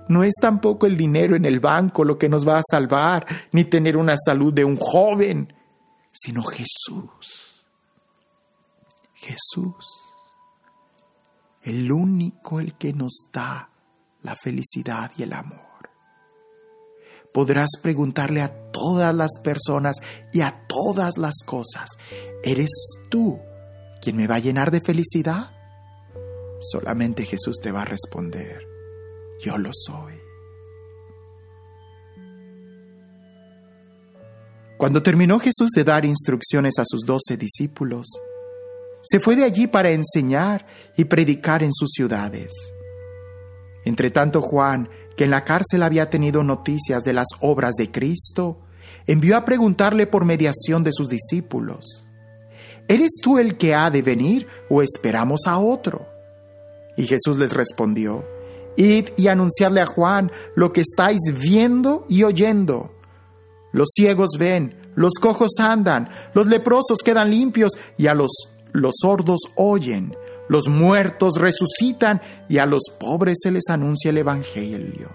no 0.09 0.23
es 0.23 0.33
tampoco 0.41 0.87
el 0.87 0.97
dinero 0.97 1.37
en 1.37 1.45
el 1.45 1.61
banco 1.61 2.03
lo 2.03 2.17
que 2.17 2.27
nos 2.27 2.45
va 2.45 2.57
a 2.57 2.63
salvar, 2.69 3.25
ni 3.53 3.63
tener 3.63 3.95
una 3.95 4.15
salud 4.17 4.53
de 4.53 4.65
un 4.65 4.75
joven, 4.75 5.53
sino 6.11 6.43
Jesús. 6.43 7.63
Jesús, 9.13 9.85
el 11.61 11.91
único 11.91 12.59
el 12.59 12.73
que 12.73 12.91
nos 12.91 13.27
da 13.31 13.69
la 14.21 14.35
felicidad 14.35 15.11
y 15.17 15.23
el 15.23 15.33
amor. 15.33 15.59
Podrás 17.33 17.69
preguntarle 17.81 18.41
a 18.41 18.71
todas 18.71 19.15
las 19.15 19.39
personas 19.43 19.95
y 20.33 20.41
a 20.41 20.65
todas 20.67 21.17
las 21.17 21.35
cosas, 21.45 21.89
¿eres 22.43 22.71
tú 23.09 23.39
¿Quién 24.01 24.15
me 24.15 24.27
va 24.27 24.35
a 24.35 24.39
llenar 24.39 24.71
de 24.71 24.81
felicidad? 24.81 25.51
Solamente 26.59 27.25
Jesús 27.25 27.57
te 27.61 27.71
va 27.71 27.83
a 27.83 27.85
responder, 27.85 28.65
yo 29.41 29.57
lo 29.57 29.71
soy. 29.73 30.13
Cuando 34.77 35.03
terminó 35.03 35.39
Jesús 35.39 35.71
de 35.75 35.83
dar 35.83 36.05
instrucciones 36.05 36.79
a 36.79 36.83
sus 36.85 37.01
doce 37.01 37.35
discípulos, 37.35 38.07
se 39.01 39.19
fue 39.19 39.35
de 39.35 39.43
allí 39.43 39.67
para 39.67 39.91
enseñar 39.91 40.65
y 40.95 41.05
predicar 41.05 41.63
en 41.63 41.73
sus 41.73 41.89
ciudades. 41.91 42.53
Entre 43.85 44.11
tanto 44.11 44.41
Juan, 44.41 44.89
que 45.17 45.25
en 45.25 45.31
la 45.31 45.43
cárcel 45.43 45.83
había 45.83 46.09
tenido 46.09 46.43
noticias 46.43 47.03
de 47.03 47.11
las 47.11 47.27
obras 47.41 47.73
de 47.75 47.91
Cristo, 47.91 48.59
envió 49.05 49.35
a 49.35 49.45
preguntarle 49.45 50.07
por 50.07 50.23
mediación 50.23 50.83
de 50.83 50.91
sus 50.93 51.09
discípulos, 51.09 52.05
¿Eres 52.89 53.11
tú 53.21 53.37
el 53.37 53.55
que 53.55 53.75
ha 53.75 53.91
de 53.91 54.01
venir 54.01 54.47
o 54.67 54.81
esperamos 54.81 55.41
a 55.45 55.59
otro? 55.59 56.07
Y 56.97 57.05
Jesús 57.05 57.37
les 57.37 57.53
respondió, 57.53 58.25
Id 58.77 59.09
y 59.15 59.27
anunciadle 59.27 59.81
a 59.81 59.85
Juan 59.85 60.31
lo 60.55 60.73
que 60.73 60.81
estáis 60.81 61.19
viendo 61.39 62.07
y 62.09 62.23
oyendo. 62.23 62.91
Los 63.73 63.89
ciegos 63.95 64.29
ven, 64.39 64.91
los 64.95 65.13
cojos 65.21 65.51
andan, 65.59 66.09
los 66.33 66.47
leprosos 66.47 66.97
quedan 67.05 67.29
limpios 67.29 67.73
y 67.95 68.07
a 68.07 68.15
los, 68.15 68.31
los 68.71 68.95
sordos 68.99 69.41
oyen, 69.55 70.15
los 70.47 70.67
muertos 70.67 71.35
resucitan 71.37 72.23
y 72.49 72.57
a 72.57 72.65
los 72.65 72.81
pobres 72.99 73.37
se 73.43 73.51
les 73.51 73.69
anuncia 73.69 74.09
el 74.09 74.17
Evangelio. 74.17 75.11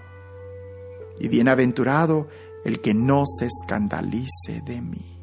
Y 1.19 1.27
bienaventurado 1.27 2.29
el 2.63 2.79
que 2.79 2.93
no 2.93 3.25
se 3.25 3.47
escandalice 3.47 4.61
de 4.65 4.81
mí. 4.81 5.14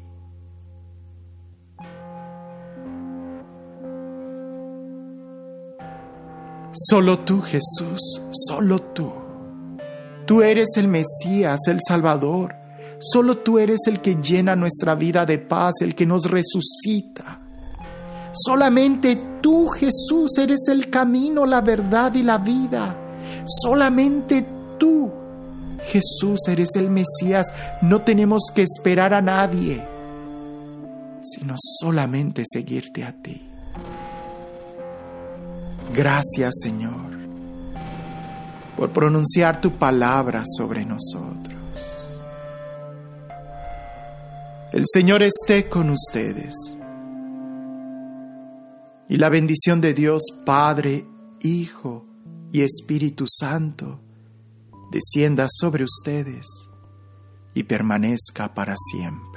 Solo 6.73 7.19
tú, 7.19 7.39
Jesús, 7.41 8.19
solo 8.31 8.79
tú. 8.79 9.11
Tú 10.25 10.41
eres 10.41 10.69
el 10.75 10.87
Mesías, 10.87 11.59
el 11.67 11.79
Salvador. 11.87 12.55
Solo 12.99 13.37
tú 13.37 13.59
eres 13.59 13.81
el 13.87 14.01
que 14.01 14.15
llena 14.15 14.55
nuestra 14.55 14.95
vida 14.95 15.23
de 15.23 15.37
paz, 15.37 15.73
el 15.81 15.93
que 15.93 16.07
nos 16.07 16.23
resucita. 16.25 17.39
Solamente 18.31 19.21
tú, 19.39 19.67
Jesús, 19.67 20.31
eres 20.39 20.67
el 20.67 20.89
camino, 20.89 21.45
la 21.45 21.61
verdad 21.61 22.15
y 22.15 22.23
la 22.23 22.39
vida. 22.39 22.97
Solamente 23.45 24.43
tú, 24.79 25.11
Jesús, 25.83 26.39
eres 26.47 26.69
el 26.75 26.89
Mesías. 26.89 27.45
No 27.83 28.01
tenemos 28.01 28.41
que 28.55 28.63
esperar 28.63 29.13
a 29.13 29.21
nadie, 29.21 29.85
sino 31.21 31.53
solamente 31.79 32.43
seguirte 32.51 33.03
a 33.03 33.11
ti. 33.11 33.43
Gracias 35.91 36.53
Señor 36.61 37.13
por 38.77 38.91
pronunciar 38.91 39.61
tu 39.61 39.71
palabra 39.71 40.43
sobre 40.45 40.85
nosotros. 40.85 41.53
El 44.71 44.85
Señor 44.91 45.21
esté 45.21 45.69
con 45.69 45.89
ustedes. 45.91 46.55
Y 49.07 49.17
la 49.17 49.29
bendición 49.29 49.81
de 49.81 49.93
Dios 49.93 50.23
Padre, 50.45 51.05
Hijo 51.41 52.05
y 52.51 52.61
Espíritu 52.61 53.25
Santo 53.27 53.99
descienda 54.91 55.47
sobre 55.49 55.83
ustedes 55.83 56.47
y 57.53 57.63
permanezca 57.63 58.53
para 58.53 58.75
siempre. 58.91 59.32